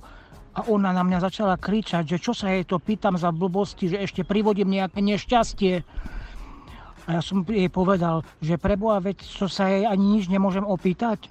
A 0.58 0.66
ona 0.66 0.90
na 0.90 1.06
mňa 1.06 1.30
začala 1.30 1.54
kričať, 1.54 2.02
že 2.02 2.18
čo 2.18 2.34
sa 2.34 2.50
jej 2.50 2.66
to 2.66 2.82
pýtam 2.82 3.14
za 3.14 3.30
blbosti, 3.30 3.86
že 3.86 4.02
ešte 4.02 4.26
privodím 4.26 4.74
nejaké 4.74 4.98
nešťastie. 4.98 5.86
A 7.06 7.08
ja 7.14 7.22
som 7.22 7.46
jej 7.46 7.70
povedal, 7.70 8.26
že 8.42 8.58
preboha, 8.58 8.98
veď 8.98 9.22
čo 9.22 9.46
sa 9.46 9.70
jej 9.70 9.86
ani 9.86 10.18
nič 10.18 10.26
nemôžem 10.26 10.66
opýtať. 10.66 11.30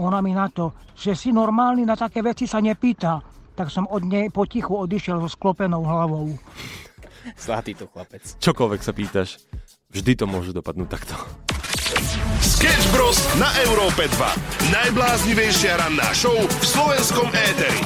Ona 0.00 0.24
mi 0.24 0.32
na 0.32 0.48
to, 0.48 0.72
že 0.96 1.12
si 1.12 1.28
normálny, 1.28 1.84
na 1.84 1.92
také 1.92 2.24
veci 2.24 2.48
sa 2.48 2.64
nepýta. 2.64 3.20
Tak 3.52 3.68
som 3.68 3.84
od 3.84 4.00
nej 4.00 4.32
potichu 4.32 4.80
odišiel 4.80 5.20
so 5.20 5.28
sklopenou 5.28 5.84
hlavou. 5.84 6.40
Zlatý 7.36 7.76
to 7.76 7.84
chlapec. 7.92 8.24
Čokoľvek 8.40 8.80
sa 8.80 8.96
pýtaš, 8.96 9.44
vždy 9.92 10.12
to 10.16 10.24
môže 10.24 10.56
dopadnúť 10.56 10.88
takto. 10.88 11.14
Sketch 12.38 12.86
Bros. 12.94 13.18
na 13.42 13.50
Európe 13.66 14.06
2. 14.06 14.70
Najbláznivejšia 14.70 15.74
ranná 15.74 16.06
show 16.14 16.34
v 16.34 16.64
slovenskom 16.64 17.26
éteri. 17.34 17.82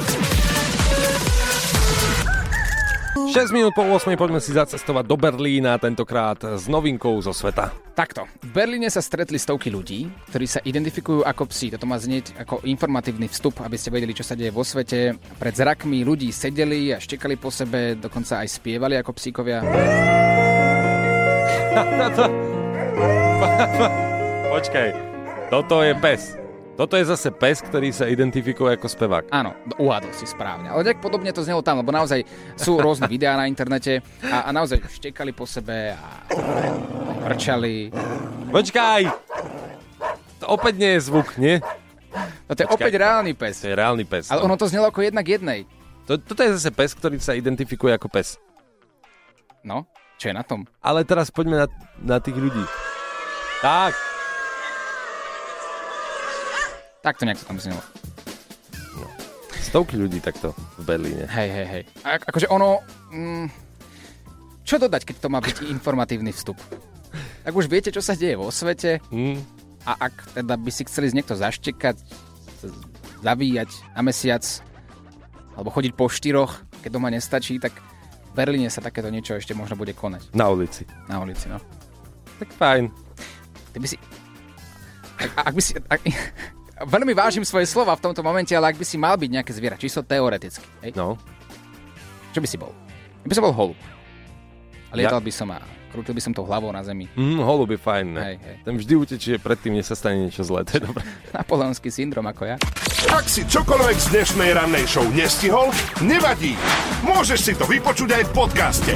6 3.33 3.49
minút 3.49 3.73
po 3.73 3.81
8 3.81 4.13
poďme 4.13 4.37
si 4.37 4.53
zacestovať 4.53 5.09
do 5.09 5.17
Berlína, 5.17 5.81
tentokrát 5.81 6.37
s 6.37 6.69
novinkou 6.69 7.17
zo 7.25 7.33
sveta. 7.33 7.73
Takto. 7.97 8.29
V 8.45 8.53
Berlíne 8.53 8.93
sa 8.93 9.01
stretli 9.01 9.41
stovky 9.41 9.73
ľudí, 9.73 10.05
ktorí 10.29 10.45
sa 10.45 10.61
identifikujú 10.61 11.25
ako 11.25 11.49
psi. 11.49 11.73
Toto 11.73 11.89
má 11.89 11.97
znieť 11.97 12.37
ako 12.37 12.61
informatívny 12.61 13.25
vstup, 13.33 13.65
aby 13.65 13.73
ste 13.73 13.89
vedeli, 13.89 14.13
čo 14.13 14.21
sa 14.21 14.37
deje 14.37 14.53
vo 14.53 14.61
svete. 14.61 15.17
Pred 15.41 15.53
zrakmi 15.57 16.05
ľudí 16.05 16.29
sedeli 16.29 16.93
a 16.93 17.01
štekali 17.01 17.41
po 17.41 17.49
sebe, 17.49 17.97
dokonca 17.97 18.45
aj 18.45 18.53
spievali 18.53 19.01
ako 19.01 19.17
psíkovia. 19.17 19.65
Počkaj, 24.53 24.93
toto 25.49 25.81
je 25.81 25.97
pes. 25.97 26.37
Toto 26.77 26.93
je 26.93 27.09
zase 27.09 27.33
pes, 27.33 27.57
ktorý 27.57 27.89
sa 27.89 28.05
identifikuje 28.05 28.77
ako 28.77 28.85
spevák. 28.85 29.33
Áno, 29.33 29.57
uhádol 29.81 30.13
si 30.13 30.29
správne. 30.29 30.69
Ale 30.69 30.85
tak 30.85 31.01
podobne 31.01 31.33
to 31.33 31.41
znelo 31.41 31.65
tam, 31.65 31.81
lebo 31.81 31.89
naozaj 31.89 32.21
sú 32.53 32.77
rôzne 32.77 33.09
videá 33.09 33.33
na 33.33 33.49
internete 33.49 34.05
a, 34.21 34.45
a 34.45 34.49
naozaj 34.53 34.77
štekali 34.85 35.33
po 35.33 35.49
sebe 35.49 35.97
a 35.97 36.05
rčali. 37.33 37.89
Počkaj! 38.53 39.01
To 40.41 40.53
opäť 40.53 40.73
nie 40.77 40.91
je 40.93 40.99
zvuk, 41.01 41.33
nie? 41.41 41.57
No 42.45 42.53
to 42.53 42.61
je 42.61 42.69
opäť 42.69 42.93
reálny 42.93 43.33
pes. 43.33 43.57
To 43.65 43.73
je 43.73 43.73
reálny 43.73 44.05
pes. 44.05 44.29
Ale 44.29 44.45
ono 44.45 44.53
to 44.53 44.69
znelo 44.69 44.93
ako 44.93 45.01
jednak 45.01 45.25
jednej. 45.25 45.65
To, 46.05 46.21
toto 46.21 46.45
je 46.45 46.61
zase 46.61 46.69
pes, 46.69 46.93
ktorý 46.93 47.17
sa 47.17 47.33
identifikuje 47.33 47.89
ako 47.97 48.05
pes. 48.05 48.37
No, 49.65 49.89
čo 50.21 50.29
je 50.29 50.37
na 50.37 50.45
tom? 50.45 50.69
Ale 50.77 51.01
teraz 51.01 51.33
poďme 51.33 51.65
na, 51.65 51.67
na 51.97 52.21
tých 52.21 52.37
ľudí. 52.37 52.61
Tak. 53.65 54.12
Tak 57.03 57.19
to 57.19 57.27
nejak 57.27 57.43
to 57.43 57.45
tam 57.45 57.59
znelo. 57.59 57.83
Stovky 59.59 59.99
ľudí 59.99 60.23
takto 60.23 60.55
v 60.79 60.83
Berlíne. 60.87 61.27
Hej, 61.27 61.49
hej, 61.51 61.67
hej. 61.67 61.83
A, 62.07 62.15
akože 62.15 62.47
ono... 62.47 62.79
Mm, 63.11 63.51
čo 64.63 64.79
dodať, 64.79 65.03
keď 65.03 65.15
to 65.19 65.27
má 65.27 65.43
byť 65.43 65.67
informatívny 65.67 66.31
vstup? 66.31 66.55
Ak 67.43 67.51
už 67.51 67.67
viete, 67.67 67.91
čo 67.91 67.99
sa 67.99 68.15
deje 68.15 68.39
vo 68.39 68.47
svete 68.47 69.03
mm. 69.11 69.37
a 69.83 69.91
ak 70.07 70.39
teda 70.39 70.55
by 70.55 70.71
si 70.71 70.87
chceli 70.87 71.11
z 71.11 71.17
niekto 71.19 71.35
zaštekať, 71.35 71.99
zavíjať 73.19 73.69
na 73.99 74.01
mesiac 74.07 74.45
alebo 75.59 75.75
chodiť 75.75 75.91
po 75.99 76.07
štyroch, 76.07 76.63
keď 76.79 76.89
doma 76.95 77.11
nestačí, 77.11 77.59
tak 77.59 77.75
v 77.75 78.31
Berlíne 78.31 78.71
sa 78.71 78.79
takéto 78.79 79.11
niečo 79.11 79.35
ešte 79.35 79.51
možno 79.51 79.75
bude 79.75 79.91
konať. 79.91 80.31
Na 80.31 80.47
ulici. 80.47 80.87
Na 81.11 81.19
ulici, 81.19 81.51
no. 81.51 81.59
Tak 82.39 82.49
fajn. 82.55 82.87
Ty 83.75 83.77
by 83.77 83.87
si... 83.91 83.97
Ak, 85.19 85.51
ak 85.51 85.53
by 85.53 85.61
si... 85.61 85.71
Ak, 85.91 86.01
veľmi 86.81 87.13
vážim 87.13 87.45
svoje 87.45 87.69
slova 87.69 87.93
v 87.93 88.03
tomto 88.09 88.25
momente, 88.25 88.51
ale 88.57 88.73
ak 88.73 88.77
by 88.81 88.85
si 88.85 88.97
mal 88.97 89.13
byť 89.13 89.29
nejaké 89.29 89.51
zviera, 89.53 89.77
čisto 89.77 90.01
teoreticky, 90.01 90.65
hej? 90.81 90.91
No. 90.97 91.21
Čo 92.33 92.41
by 92.41 92.47
si 92.49 92.57
bol? 92.57 92.73
Ja 93.21 93.27
by 93.29 93.33
som 93.37 93.45
bol 93.45 93.53
holub. 93.53 93.79
A 94.89 94.97
lietal 94.97 95.21
ja? 95.21 95.25
by 95.25 95.33
som 95.33 95.49
a 95.53 95.61
krútil 95.93 96.17
by 96.17 96.21
som 96.25 96.33
tou 96.33 96.41
hlavou 96.49 96.73
na 96.73 96.81
zemi. 96.81 97.05
Mm, 97.13 97.45
holub 97.45 97.69
je 97.69 97.77
fajn, 97.77 98.07
ne? 98.17 98.21
Hej, 98.25 98.37
hej. 98.41 98.57
Ten 98.65 98.73
vždy 98.81 98.93
utečie 98.97 99.35
predtým, 99.37 99.77
než 99.77 99.93
sa 99.93 99.95
stane 99.95 100.25
niečo 100.25 100.41
zlé, 100.41 100.65
to 100.65 100.81
je 100.81 100.89
dobré. 100.89 101.05
Napoleonský 101.37 101.93
syndrom 101.93 102.25
ako 102.25 102.49
ja. 102.49 102.57
Ak 103.13 103.29
si 103.29 103.45
čokoľvek 103.45 103.97
z 104.01 104.07
dnešnej 104.09 104.49
rannej 104.57 104.85
show 104.89 105.05
nestihol, 105.13 105.69
nevadí. 106.01 106.57
Môžeš 107.05 107.39
si 107.45 107.53
to 107.53 107.69
vypočuť 107.69 108.09
aj 108.09 108.23
v 108.25 108.31
podcaste. 108.33 108.93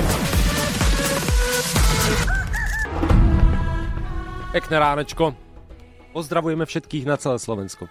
Pekné 4.58 4.76
ránečko. 4.82 5.47
Pozdravujeme 6.18 6.66
všetkých 6.66 7.06
na 7.06 7.14
celé 7.22 7.38
Slovensko. 7.38 7.86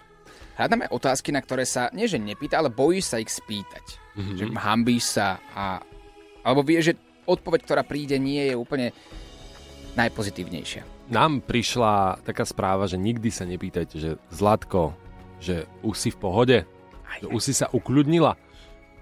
Hľadáme 0.59 0.91
otázky, 0.91 1.31
na 1.31 1.39
ktoré 1.39 1.63
sa 1.63 1.87
nie 1.95 2.11
že 2.11 2.19
nepýta, 2.19 2.59
ale 2.59 2.67
bojíš 2.67 3.15
sa 3.15 3.23
ich 3.23 3.31
spýtať. 3.31 3.85
Mm-hmm. 4.19 4.35
Že 4.35 4.45
hambíš 4.59 5.05
sa 5.15 5.39
a... 5.55 5.79
Alebo 6.43 6.59
vieš, 6.59 6.91
že 6.91 6.93
odpoveď, 7.23 7.63
ktorá 7.63 7.87
príde, 7.87 8.19
nie 8.19 8.51
je 8.51 8.59
úplne 8.59 8.91
najpozitívnejšia. 9.95 11.07
Nám 11.07 11.39
prišla 11.47 12.19
taká 12.27 12.43
správa, 12.43 12.83
že 12.83 12.99
nikdy 12.99 13.31
sa 13.31 13.47
nepýtajte, 13.47 13.95
že 13.95 14.19
Zlatko, 14.27 14.91
že 15.39 15.63
už 15.79 15.95
si 15.95 16.11
v 16.11 16.19
pohode, 16.19 16.57
aj, 17.07 17.23
že 17.23 17.27
už 17.31 17.41
si 17.47 17.53
sa 17.55 17.71
ukľudnila. 17.71 18.35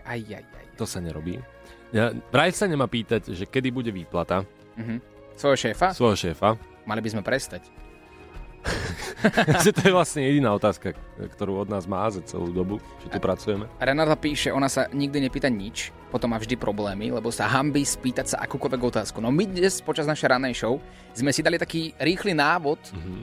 Aj, 0.05 0.21
aj, 0.21 0.45
aj. 0.45 0.65
To 0.77 0.85
sa 0.85 1.01
nerobí. 1.01 1.41
Vraj 2.29 2.53
sa 2.53 2.69
nemá 2.69 2.85
pýtať, 2.85 3.33
že 3.33 3.49
kedy 3.49 3.73
bude 3.73 3.89
výplata. 3.89 4.45
Mm-hmm. 4.77 4.97
Svojho 5.33 5.57
šéfa? 5.57 5.97
Svojho 5.97 6.13
šéfa. 6.29 6.61
Mali 6.85 7.01
by 7.01 7.09
sme 7.09 7.25
prestať. 7.25 7.65
to 9.75 9.81
je 9.85 9.93
vlastne 9.93 10.25
jediná 10.25 10.53
otázka, 10.53 10.93
ktorú 11.37 11.65
od 11.65 11.69
nás 11.69 11.85
má 11.85 12.05
za 12.09 12.21
celú 12.25 12.49
dobu, 12.49 12.81
že 13.05 13.07
tu 13.13 13.17
pracujeme. 13.21 13.69
Renata 13.77 14.17
píše, 14.17 14.49
ona 14.49 14.69
sa 14.69 14.89
nikdy 14.89 15.29
nepýta 15.29 15.49
nič, 15.49 15.93
potom 16.09 16.33
má 16.33 16.37
vždy 16.41 16.57
problémy, 16.57 17.13
lebo 17.13 17.29
sa 17.29 17.49
hambí 17.49 17.85
spýtať 17.85 18.35
sa 18.35 18.37
akúkoľvek 18.45 18.81
otázku. 18.81 19.21
No 19.21 19.29
my 19.29 19.45
dnes 19.45 19.81
počas 19.81 20.09
našej 20.09 20.29
ranej 20.29 20.53
show 20.57 20.81
sme 21.13 21.29
si 21.29 21.45
dali 21.45 21.61
taký 21.61 21.93
rýchly 21.97 22.33
návod 22.33 22.81
mm-hmm. 22.91 23.21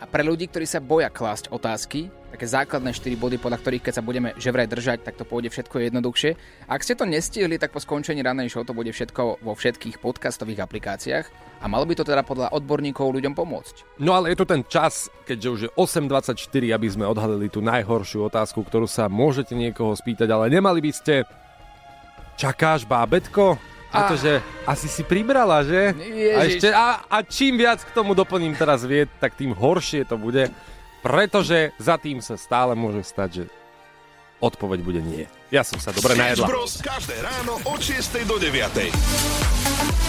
a 0.00 0.04
pre 0.08 0.22
ľudí, 0.24 0.48
ktorí 0.48 0.64
sa 0.64 0.80
boja 0.80 1.12
klásť 1.12 1.52
otázky, 1.52 2.12
také 2.28 2.44
základné 2.44 2.92
4 2.92 3.16
body, 3.16 3.36
podľa 3.40 3.58
ktorých 3.60 3.82
keď 3.88 3.94
sa 3.98 4.04
budeme 4.04 4.36
že 4.36 4.52
vraj 4.52 4.68
držať, 4.68 5.04
tak 5.04 5.16
to 5.16 5.24
pôjde 5.24 5.48
všetko 5.48 5.80
jednoduchšie. 5.80 6.30
Ak 6.68 6.84
ste 6.84 6.94
to 6.94 7.08
nestihli, 7.08 7.56
tak 7.56 7.72
po 7.72 7.80
skončení 7.80 8.20
ranej 8.20 8.52
show 8.52 8.64
to 8.64 8.76
bude 8.76 8.92
všetko 8.92 9.40
vo 9.40 9.52
všetkých 9.56 9.98
podcastových 9.98 10.60
aplikáciách 10.64 11.26
a 11.58 11.66
malo 11.66 11.88
by 11.88 11.94
to 11.98 12.04
teda 12.06 12.22
podľa 12.22 12.52
odborníkov 12.54 13.10
ľuďom 13.10 13.34
pomôcť. 13.34 13.98
No 13.98 14.14
ale 14.14 14.30
je 14.32 14.38
to 14.38 14.46
ten 14.46 14.62
čas, 14.62 15.10
keďže 15.24 15.48
už 15.48 15.60
je 15.66 15.70
8.24, 15.74 16.38
aby 16.70 16.88
sme 16.88 17.04
odhalili 17.08 17.48
tú 17.50 17.64
najhoršiu 17.64 18.28
otázku, 18.30 18.62
ktorú 18.62 18.86
sa 18.86 19.10
môžete 19.10 19.56
niekoho 19.56 19.96
spýtať, 19.96 20.28
ale 20.30 20.52
nemali 20.52 20.84
by 20.84 20.92
ste... 20.94 21.14
Čakáš, 22.38 22.86
bábetko? 22.86 23.58
Pretože 23.90 24.38
ah. 24.38 24.78
asi 24.78 24.86
si 24.86 25.02
pribrala, 25.02 25.64
že? 25.66 25.96
A, 26.36 26.46
ešte, 26.46 26.68
a, 26.70 27.02
a 27.08 27.18
čím 27.24 27.58
viac 27.58 27.82
k 27.82 27.90
tomu 27.90 28.14
doplním 28.14 28.54
teraz 28.54 28.84
vied, 28.84 29.08
tak 29.18 29.34
tým 29.34 29.56
horšie 29.56 30.06
to 30.06 30.14
bude. 30.14 30.46
Pretože 30.98 31.72
za 31.78 31.94
tým 31.96 32.18
sa 32.18 32.34
stále 32.34 32.74
môže 32.74 33.06
stať, 33.06 33.30
že 33.30 33.44
odpoveď 34.42 34.78
bude 34.82 35.00
nie. 35.02 35.24
Ja 35.50 35.62
som 35.62 35.78
sa 35.80 35.94
dobre 35.94 36.14
najedla. 36.14 36.46
Bros. 36.46 36.78
každé 36.82 37.18
ráno 37.22 37.58
od 37.66 37.80
6 37.80 38.26
do 38.26 38.36
9. 38.38 40.07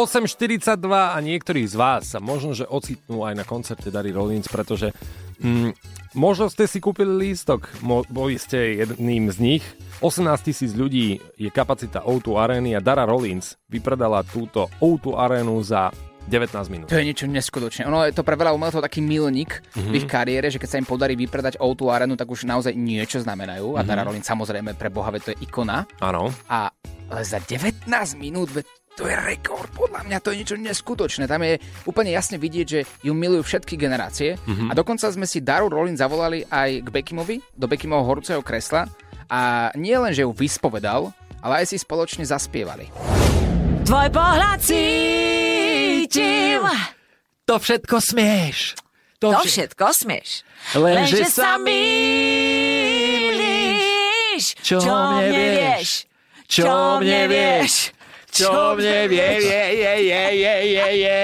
8.42 0.00 0.80
a 0.88 1.18
niektorí 1.20 1.68
z 1.68 1.76
vás 1.76 2.16
sa 2.16 2.24
možno, 2.24 2.56
že 2.56 2.64
ocitnú 2.64 3.20
aj 3.28 3.36
na 3.36 3.44
koncerte 3.44 3.92
Dary 3.92 4.16
Rollins, 4.16 4.48
pretože 4.48 4.96
mm, 5.44 5.76
možno 6.16 6.48
ste 6.48 6.64
si 6.64 6.80
kúpili 6.80 7.28
lístok, 7.28 7.68
mo, 7.84 8.00
boli 8.08 8.40
ste 8.40 8.80
jedným 8.80 9.28
z 9.28 9.36
nich. 9.36 9.64
18 10.00 10.24
tisíc 10.40 10.72
ľudí 10.72 11.20
je 11.36 11.52
kapacita 11.52 12.00
O2 12.00 12.32
arény 12.32 12.72
a 12.72 12.80
Dara 12.80 13.04
Rollins 13.04 13.60
vypredala 13.68 14.24
túto 14.24 14.72
O2 14.80 15.20
arénu 15.20 15.60
za 15.60 15.92
19 16.32 16.72
minút. 16.72 16.88
To 16.88 16.96
je 16.96 17.04
niečo 17.04 17.28
neskutočné. 17.28 17.84
Ono 17.84 18.00
je 18.08 18.16
to 18.16 18.24
pre 18.24 18.40
veľa 18.40 18.56
umelcov 18.56 18.80
taký 18.80 19.04
milník 19.04 19.60
mm-hmm. 19.60 19.92
v 19.92 19.94
ich 20.00 20.08
kariére, 20.08 20.48
že 20.48 20.56
keď 20.56 20.68
sa 20.72 20.80
im 20.80 20.88
podarí 20.88 21.12
vypredať 21.12 21.60
O2 21.60 21.92
arénu, 21.92 22.16
tak 22.16 22.32
už 22.32 22.48
naozaj 22.48 22.72
niečo 22.72 23.20
znamenajú. 23.20 23.76
Mm-hmm. 23.76 23.84
A 23.84 23.88
Dara 23.88 24.08
Rollins 24.08 24.24
samozrejme 24.24 24.72
pre 24.80 24.88
Boha, 24.88 25.12
to 25.20 25.36
je 25.36 25.44
ikona. 25.44 25.84
Áno. 26.00 26.32
A 26.48 26.72
ale 27.10 27.26
za 27.26 27.42
19 27.42 27.90
minút, 28.14 28.54
to 28.98 29.06
je 29.06 29.14
rekord, 29.14 29.70
podľa 29.70 30.02
mňa 30.02 30.18
to 30.18 30.34
je 30.34 30.42
niečo 30.42 30.58
neskutočné. 30.58 31.30
Tam 31.30 31.46
je 31.46 31.62
úplne 31.86 32.10
jasne 32.10 32.42
vidieť, 32.42 32.66
že 32.66 32.82
ju 33.06 33.14
milujú 33.14 33.46
všetky 33.46 33.78
generácie. 33.78 34.34
Mm-hmm. 34.34 34.68
A 34.68 34.72
dokonca 34.74 35.06
sme 35.08 35.30
si 35.30 35.38
Daru 35.40 35.70
Rollins 35.70 36.02
zavolali 36.02 36.42
aj 36.50 36.82
k 36.82 36.88
Beckimovi, 36.90 37.38
do 37.54 37.70
Beckimovho 37.70 38.02
horúceho 38.02 38.42
kresla. 38.42 38.90
A 39.30 39.70
nie 39.78 39.94
len, 39.94 40.10
že 40.10 40.26
ju 40.26 40.34
vyspovedal, 40.34 41.14
ale 41.38 41.62
aj 41.62 41.70
si 41.70 41.78
spoločne 41.78 42.26
zaspievali. 42.26 42.90
Tvoj 43.86 44.08
pohľad 44.10 44.58
cítim. 44.58 46.66
To 47.46 47.62
všetko 47.62 48.02
smieš. 48.02 48.74
To, 49.22 49.30
to 49.36 49.44
všetko 49.46 49.86
smieš. 49.94 50.42
Lenže 50.74 51.24
Lenže 51.24 51.30
sa 51.30 51.62
mýliš. 51.62 51.78
Čo 54.66 54.82
mne 54.82 55.30
vieš? 55.30 56.10
Čo 56.50 56.98
mne 56.98 57.30
vieš? 57.30 57.94
Čo 58.30 58.78
mne 58.78 59.10
vie, 59.10 59.28
je, 59.42 59.62
je, 59.74 59.94
je, 60.06 60.24
je, 60.38 60.54
je, 60.70 60.88
je. 61.02 61.20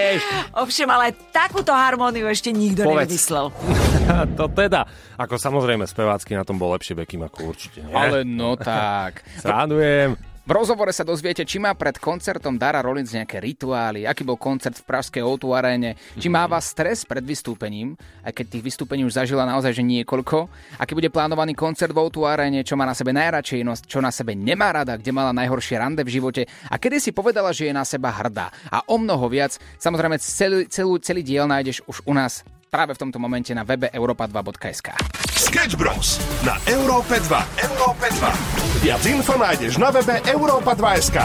Ovšem, 0.58 0.88
ale 0.90 1.14
takúto 1.30 1.70
harmóniu 1.70 2.26
ešte 2.26 2.50
nikto 2.50 2.82
Povedz. 2.82 3.06
nevymyslel. 3.08 3.46
to 4.38 4.44
teda. 4.50 4.90
Ako 5.16 5.38
samozrejme, 5.38 5.86
spevácky 5.86 6.34
na 6.34 6.42
tom 6.42 6.58
bol 6.58 6.74
lepšie 6.74 6.98
Bekim 6.98 7.22
ako 7.22 7.54
určite. 7.54 7.86
Nie? 7.86 7.94
Ale 7.94 8.26
no 8.26 8.58
tak. 8.58 9.22
Srandujem. 9.38 10.35
V 10.46 10.54
rozhovore 10.54 10.94
sa 10.94 11.02
dozviete, 11.02 11.42
či 11.42 11.58
má 11.58 11.74
pred 11.74 11.98
koncertom 11.98 12.54
Dara 12.54 12.78
Rollins 12.78 13.10
nejaké 13.10 13.42
rituály, 13.42 14.06
aký 14.06 14.22
bol 14.22 14.38
koncert 14.38 14.78
v 14.78 14.86
pražskej 14.86 15.18
O2 15.18 15.42
aréne, 15.58 15.98
či 16.14 16.30
má 16.30 16.46
vás 16.46 16.70
stres 16.70 17.02
pred 17.02 17.18
vystúpením, 17.26 17.98
aj 18.22 18.30
keď 18.30 18.54
tých 18.54 18.62
vystúpení 18.62 19.02
už 19.02 19.18
zažila 19.18 19.42
naozaj 19.42 19.74
že 19.74 19.82
niekoľko, 19.82 20.46
aký 20.78 20.94
bude 20.94 21.10
plánovaný 21.10 21.58
koncert 21.58 21.90
v 21.90 21.98
O2 21.98 22.30
aréne, 22.30 22.62
čo 22.62 22.78
má 22.78 22.86
na 22.86 22.94
sebe 22.94 23.10
najradšej 23.10 23.66
nosť, 23.66 23.84
čo 23.90 23.98
na 23.98 24.14
sebe 24.14 24.38
nemá 24.38 24.70
rada, 24.70 24.94
kde 24.94 25.10
mala 25.10 25.34
najhoršie 25.34 25.82
rande 25.82 26.06
v 26.06 26.14
živote 26.14 26.46
a 26.70 26.78
kedy 26.78 27.02
si 27.02 27.10
povedala, 27.10 27.50
že 27.50 27.66
je 27.66 27.74
na 27.74 27.82
seba 27.82 28.14
hrdá. 28.14 28.54
A 28.70 28.86
o 28.86 29.02
mnoho 29.02 29.26
viac, 29.26 29.58
samozrejme 29.82 30.14
celý, 30.22 30.70
celú, 30.70 31.02
celý 31.02 31.26
diel 31.26 31.50
nájdeš 31.50 31.82
už 31.90 32.06
u 32.06 32.14
nás 32.14 32.46
práve 32.76 32.92
v 32.92 33.08
tomto 33.08 33.16
momente 33.16 33.56
na 33.56 33.64
webe 33.64 33.88
europa2.sk. 33.88 34.92
Sketch 35.32 35.80
Bros. 35.80 36.20
na 36.44 36.60
Európe 36.68 37.16
2. 37.16 37.64
Európe 37.72 38.04
2. 38.12 38.84
Viac 38.84 39.02
info 39.08 39.32
nájdeš 39.40 39.80
na 39.80 39.88
webe 39.88 40.20
europa2.sk. 40.28 41.18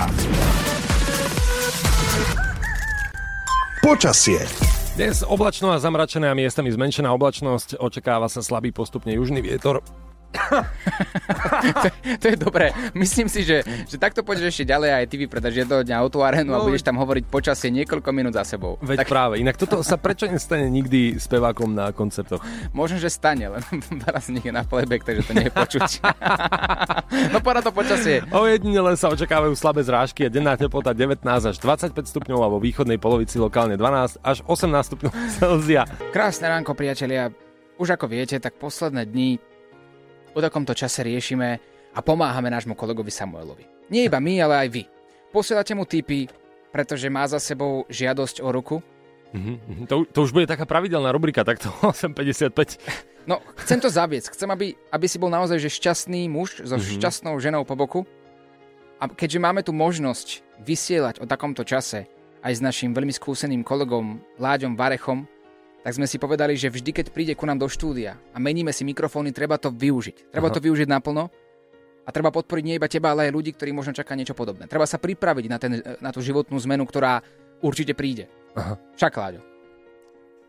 Počasie. 3.84 4.40
Dnes 4.96 5.28
oblačno 5.28 5.76
a 5.76 5.78
zamračené 5.84 6.32
a 6.32 6.38
miestami 6.40 6.72
zmenšená 6.72 7.12
oblačnosť. 7.12 7.84
Očakáva 7.84 8.32
sa 8.32 8.40
slabý 8.40 8.72
postupne 8.72 9.12
južný 9.12 9.44
vietor. 9.44 9.84
To, 10.32 11.88
to 12.17 12.26
je 12.32 12.38
dobré. 12.39 12.72
Myslím 12.96 13.28
si, 13.28 13.44
že, 13.44 13.63
že 13.88 13.96
takto 14.00 14.24
pôjdeš 14.24 14.56
ešte 14.56 14.72
ďalej 14.72 14.89
aj 15.04 15.06
ty 15.12 15.15
vypredaš 15.20 15.54
jedného 15.65 15.84
dňa 15.84 15.96
autoarénu 16.00 16.52
a 16.56 16.60
No, 16.62 16.67
budeš 16.70 16.86
tam 16.86 16.96
hovoriť 17.02 17.24
počasie 17.28 17.74
niekoľko 17.74 18.10
minút 18.13 18.34
za 18.38 18.46
sebou. 18.46 18.78
Veď 18.80 19.04
tak... 19.04 19.10
práve. 19.10 19.41
Inak 19.41 19.58
toto 19.58 19.82
sa 19.82 19.98
prečo 19.98 20.30
nestane 20.30 20.70
nikdy 20.70 21.17
spevákom 21.17 21.74
na 21.74 21.89
koncertoch? 21.91 22.39
Možno, 22.72 23.02
že 23.02 23.10
stane, 23.10 23.50
len 23.50 23.63
teraz 24.06 24.30
nech 24.30 24.46
je 24.46 24.54
na 24.54 24.63
playback, 24.63 25.04
takže 25.04 25.24
to 25.26 25.34
nie 25.36 25.48
je 25.50 25.54
počuť. 25.54 25.89
no 27.34 27.44
poďa 27.44 27.62
to 27.65 27.72
počasie. 27.74 28.24
Ojedinele 28.30 28.96
sa 28.96 29.10
očakávajú 29.12 29.54
slabé 29.58 29.82
zrážky 29.84 30.28
a 30.28 30.30
denná 30.32 30.56
teplota 30.56 30.96
19 30.96 31.26
až 31.26 31.58
25 31.60 31.98
stupňov 32.08 32.39
a 32.39 32.48
vo 32.48 32.60
východnej 32.62 33.02
polovici 33.02 33.41
lokálne 33.41 33.76
12 33.76 34.22
až 34.22 34.38
18 34.46 34.89
stupňov 34.94 35.12
Celzia. 35.41 35.84
Krásne 36.13 36.48
ránko, 36.48 36.78
priatelia. 36.78 37.34
Už 37.82 37.98
ako 37.98 38.06
viete, 38.06 38.38
tak 38.38 38.62
posledné 38.62 39.10
dni 39.10 39.51
o 40.32 40.39
takomto 40.39 40.74
čase 40.74 41.04
riešime 41.04 41.50
a 41.91 42.00
pomáhame 42.00 42.48
nášmu 42.48 42.74
kolegovi 42.74 43.12
Samuelovi. 43.12 43.67
Nie 43.91 44.08
iba 44.08 44.20
my, 44.20 44.34
ale 44.41 44.56
aj 44.63 44.70
vy. 44.72 44.84
Posielate 45.32 45.76
mu 45.76 45.84
tipy, 45.84 46.28
pretože 46.72 47.12
má 47.12 47.28
za 47.28 47.39
sebou 47.39 47.84
žiadosť 47.91 48.39
o 48.44 48.50
ruku. 48.52 48.80
Mm-hmm. 49.32 49.88
To, 49.88 50.04
to 50.08 50.20
už 50.24 50.32
bude 50.36 50.48
taká 50.48 50.67
pravidelná 50.67 51.12
rubrika, 51.12 51.44
takto 51.44 51.72
8.55. 51.84 52.80
No, 53.28 53.39
chcem 53.63 53.80
to 53.80 53.88
zaviesť. 53.88 54.36
Chcem, 54.36 54.50
aby, 54.52 54.76
aby 54.91 55.06
si 55.08 55.15
bol 55.22 55.32
naozaj 55.32 55.62
že 55.62 55.72
šťastný 55.72 56.28
muž 56.28 56.63
so 56.67 56.76
Mhm. 56.76 57.00
šťastnou 57.00 57.36
ženou 57.39 57.63
po 57.63 57.76
boku. 57.80 58.04
A 59.02 59.08
keďže 59.10 59.39
máme 59.41 59.62
tu 59.63 59.74
možnosť 59.74 60.44
vysielať 60.62 61.24
o 61.24 61.26
takomto 61.26 61.65
čase 61.65 62.06
aj 62.44 62.54
s 62.54 62.62
našim 62.62 62.94
veľmi 62.94 63.13
skúseným 63.13 63.62
kolegom 63.65 64.20
Láďom 64.38 64.74
Varechom, 64.78 65.26
tak 65.82 65.98
sme 65.98 66.06
si 66.06 66.22
povedali, 66.22 66.54
že 66.54 66.70
vždy, 66.70 66.94
keď 66.94 67.06
príde 67.10 67.34
ku 67.34 67.50
nám 67.50 67.58
do 67.58 67.65
štúdia 67.65 68.17
a 68.32 68.38
meníme 68.38 68.70
si 68.70 68.86
mikrofóny, 68.86 69.34
treba 69.34 69.58
to 69.58 69.74
využiť. 69.74 70.30
Treba 70.30 70.54
Aha. 70.54 70.56
to 70.56 70.62
využiť 70.62 70.88
naplno 70.88 71.30
a 72.06 72.10
treba 72.13 72.30
podporiť 72.30 72.63
nie 72.65 72.78
iba 72.78 72.89
teba, 72.89 73.13
ale 73.13 73.30
aj 73.30 73.34
ľudí, 73.34 73.52
ktorí 73.58 73.74
možno 73.74 73.98
čaká 73.98 74.13
niečo 74.13 74.38
podobné. 74.38 74.70
Treba 74.70 74.86
sa 74.86 75.02
pripraviť 75.02 75.46
na, 75.50 75.58
ten, 75.58 75.82
na 75.98 76.10
tú 76.13 76.22
životnú 76.22 76.58
zmenu, 76.70 76.86
ktorá 76.86 77.26
určite 77.65 77.98
príde. 77.98 78.30
Aha. 78.54 78.78
Však, 78.98 79.13
Láďo. 79.17 79.51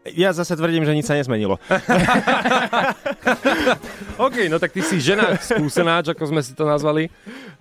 Ja 0.03 0.35
zase 0.35 0.59
tvrdím, 0.59 0.83
že 0.83 0.93
nič 0.93 1.07
sa 1.07 1.15
nezmenilo. 1.15 1.63
OK, 4.19 4.51
no 4.51 4.59
tak 4.59 4.75
ty 4.75 4.83
si 4.83 4.99
žena 4.99 5.39
skúsenáč, 5.39 6.11
ako 6.11 6.27
sme 6.27 6.43
si 6.43 6.59
to 6.59 6.67
nazvali. 6.67 7.07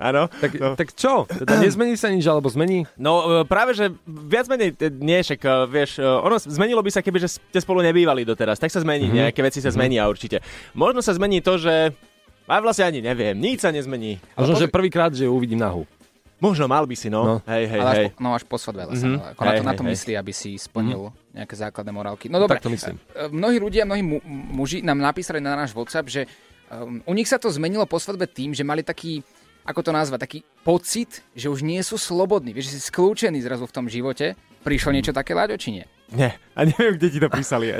Áno. 0.02 0.26
Tak, 0.26 0.52
no. 0.58 0.74
tak 0.74 0.90
čo? 0.98 1.30
Teda 1.30 1.62
nezmení 1.62 1.94
sa 1.94 2.10
nič, 2.10 2.26
alebo 2.26 2.50
zmení? 2.50 2.90
No 2.98 3.42
e, 3.42 3.46
práve, 3.46 3.78
že 3.78 3.94
viac 4.06 4.50
menej, 4.50 4.74
e, 4.74 4.90
nie, 4.90 5.22
však 5.22 5.38
e, 5.38 5.50
vieš, 5.70 6.02
ono 6.02 6.42
zmenilo 6.42 6.82
by 6.82 6.90
sa, 6.90 7.06
keby 7.06 7.22
že 7.22 7.38
ste 7.38 7.60
spolu 7.62 7.86
nebývali 7.86 8.26
doteraz, 8.26 8.58
tak 8.58 8.74
sa 8.74 8.82
zmení, 8.82 9.06
Mhm. 9.06 9.14
mm-hmm. 9.14 9.22
nejaké 9.30 9.42
veci 9.46 9.60
sa 9.62 9.70
zmenia 9.70 10.10
určite. 10.10 10.42
Možno 10.74 11.06
sa 11.06 11.14
zmení 11.14 11.46
to, 11.46 11.62
že 11.62 11.94
a 12.50 12.60
vlastne 12.60 12.90
ani 12.90 13.00
neviem, 13.00 13.38
nič 13.38 13.64
sa 13.64 13.72
nezmení. 13.72 14.20
Možno, 14.36 14.60
že 14.60 14.68
prvýkrát, 14.68 15.14
že 15.14 15.24
ju 15.24 15.32
uvidím 15.32 15.62
nahu. 15.62 15.88
Možno 16.42 16.66
mal 16.66 16.84
by 16.84 16.96
si, 16.98 17.08
no. 17.08 17.22
No. 17.22 17.36
Hej, 17.46 17.64
hej, 17.70 17.80
ale 17.80 17.90
až 17.90 17.98
hej. 18.02 18.08
Po, 18.10 18.20
no 18.20 18.30
až 18.34 18.44
po 18.44 18.58
svadbe, 18.58 18.84
Mhm. 18.84 18.92
mm-hmm. 18.92 19.32
ako 19.32 19.42
na 19.42 19.52
to, 19.52 19.56
Hej, 19.56 19.62
na 19.62 19.72
to 19.72 19.84
hej, 19.84 19.86
hej. 19.86 19.94
myslí, 19.94 20.14
aby 20.18 20.32
si 20.34 20.52
splnil 20.58 21.02
mm-hmm. 21.08 21.38
nejaké 21.38 21.54
základné 21.56 21.92
morálky. 21.94 22.26
No 22.28 22.42
dobre, 22.42 22.58
Tak 22.58 22.66
to 22.66 22.74
myslím. 22.74 22.98
e, 22.98 23.30
mnohí 23.30 23.58
ľudia, 23.58 23.86
mnohí 23.86 24.02
mu, 24.02 24.18
muži 24.26 24.82
nám 24.82 24.98
napísali 24.98 25.38
na 25.38 25.54
náš 25.54 25.72
WhatsApp, 25.72 26.10
že 26.10 26.26
um, 26.68 26.98
u 27.06 27.14
nich 27.14 27.30
sa 27.30 27.38
to 27.38 27.48
zmenilo 27.48 27.86
po 27.86 28.02
svadbe 28.02 28.26
tým, 28.26 28.58
že 28.58 28.66
mali 28.66 28.82
taký, 28.82 29.22
ako 29.64 29.80
to 29.80 29.92
nazva, 29.94 30.18
taký 30.18 30.42
pocit, 30.66 31.22
že 31.38 31.46
už 31.46 31.62
nie 31.62 31.78
sú 31.86 32.02
slobodní, 32.02 32.52
vieš, 32.52 32.74
že 32.74 32.82
si 32.82 32.90
skľúčený 32.90 33.38
zrazu 33.40 33.70
v 33.70 33.76
tom 33.78 33.86
živote. 33.86 34.34
Prišlo 34.66 34.90
niečo 34.92 35.14
také, 35.14 35.38
Láďo, 35.38 35.62
či 35.62 35.78
nie? 35.78 35.86
Nie, 36.12 36.36
a 36.52 36.68
neviem, 36.68 37.00
kde 37.00 37.08
ti 37.08 37.20
to 37.24 37.32
písali. 37.32 37.72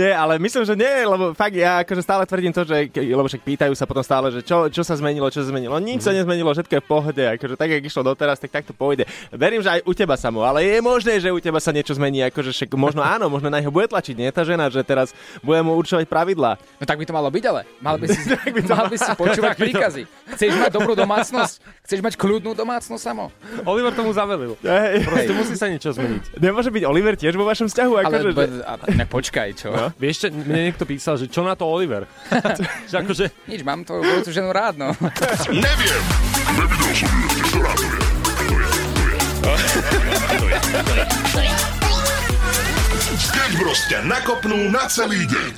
nie, 0.00 0.08
ale 0.08 0.40
myslím, 0.40 0.64
že 0.64 0.72
nie, 0.72 1.04
lebo 1.04 1.36
fakt 1.36 1.52
ja 1.52 1.84
akože 1.84 2.00
stále 2.00 2.24
tvrdím 2.24 2.56
to, 2.56 2.64
že, 2.64 2.88
lebo 2.96 3.28
však 3.28 3.44
pýtajú 3.44 3.76
sa 3.76 3.84
potom 3.84 4.00
stále, 4.00 4.32
že 4.32 4.40
čo, 4.40 4.72
čo 4.72 4.80
sa 4.80 4.96
zmenilo, 4.96 5.28
čo 5.28 5.44
sa 5.44 5.52
zmenilo. 5.52 5.76
Nič 5.76 6.08
sa 6.08 6.16
nezmenilo, 6.16 6.56
všetko 6.56 6.72
je 6.72 6.82
v 6.82 6.88
pohode, 6.88 7.22
akože 7.36 7.60
tak, 7.60 7.68
jak 7.68 7.84
išlo 7.84 8.08
doteraz, 8.08 8.40
tak 8.40 8.48
takto 8.48 8.72
pôjde. 8.72 9.04
Verím, 9.28 9.60
že 9.60 9.76
aj 9.76 9.80
u 9.84 9.92
teba 9.92 10.16
samo, 10.16 10.48
ale 10.48 10.64
je 10.64 10.80
možné, 10.80 11.20
že 11.20 11.28
u 11.28 11.36
teba 11.36 11.60
sa 11.60 11.76
niečo 11.76 11.92
zmení, 11.92 12.24
akože 12.32 12.56
však 12.56 12.72
možno 12.72 13.04
áno, 13.14 13.28
možno 13.28 13.52
na 13.52 13.60
neho 13.60 13.68
bude 13.68 13.92
tlačiť, 13.92 14.16
nie 14.16 14.32
tá 14.32 14.40
žena, 14.40 14.72
že 14.72 14.80
teraz 14.80 15.12
bude 15.44 15.60
mu 15.60 15.76
určovať 15.76 16.08
pravidlá. 16.08 16.56
No 16.80 16.84
tak 16.88 16.96
by 16.96 17.04
to 17.04 17.12
malo 17.12 17.28
byť, 17.28 17.44
ale 17.52 17.68
mal 17.84 18.00
by 18.00 18.08
si, 18.08 18.24
by 18.56 18.60
to 18.64 18.72
mal 18.72 18.88
by 18.88 18.96
si 18.96 19.10
počúvať 19.12 19.52
tak 19.52 19.60
by 19.60 19.60
to- 19.60 19.64
príkazy. 19.68 20.02
Chceš 20.32 20.56
mať 20.56 20.72
dobrú 20.72 20.96
domácnosť? 20.96 21.60
Chceš 21.84 22.00
mať 22.00 22.14
kľudnú 22.16 22.56
domácnosť 22.56 23.02
samo? 23.04 23.28
Oliver 23.68 23.92
tomu 23.92 24.16
zavelil. 24.16 24.56
Proste 25.04 25.32
musí 25.36 25.54
sa 25.54 25.68
niečo 25.68 25.92
zmeniť. 25.92 26.05
Nemôže 26.36 26.70
byť 26.70 26.82
Oliver 26.86 27.14
tiež 27.14 27.34
vo 27.34 27.44
vašom 27.44 27.66
vzťahu? 27.68 27.92
Ale 27.96 28.06
Akože, 28.08 28.30
že... 28.30 28.36
be- 28.36 28.64
a, 28.64 28.72
ne, 28.92 29.04
počkaj, 29.04 29.48
čo? 29.56 29.68
No? 29.72 29.90
Vieš, 29.96 30.16
čo, 30.22 30.26
mne 30.32 30.62
niekto 30.70 30.84
písal, 30.84 31.14
že 31.18 31.26
čo 31.28 31.42
na 31.42 31.54
to 31.54 31.66
Oliver? 31.66 32.06
že 32.90 32.96
akože... 33.00 33.24
Nič, 33.46 33.60
mám 33.62 33.82
tvoju 33.82 34.02
budúcu 34.02 34.30
ženu 34.30 34.50
rád, 34.50 34.78
no. 34.78 34.90
Neviem. 35.50 36.02
Nevidel 36.56 36.92
som 36.94 37.10
ju 37.10 37.26
ešte. 37.34 37.46
Ktorá 37.50 37.72
to 37.74 37.84
je? 37.84 37.96
Sketch 43.16 43.56
Bros 43.56 43.80
ťa 43.88 44.04
nakopnú 44.04 44.68
na 44.68 44.84
celý 44.90 45.24
deň. 45.24 45.50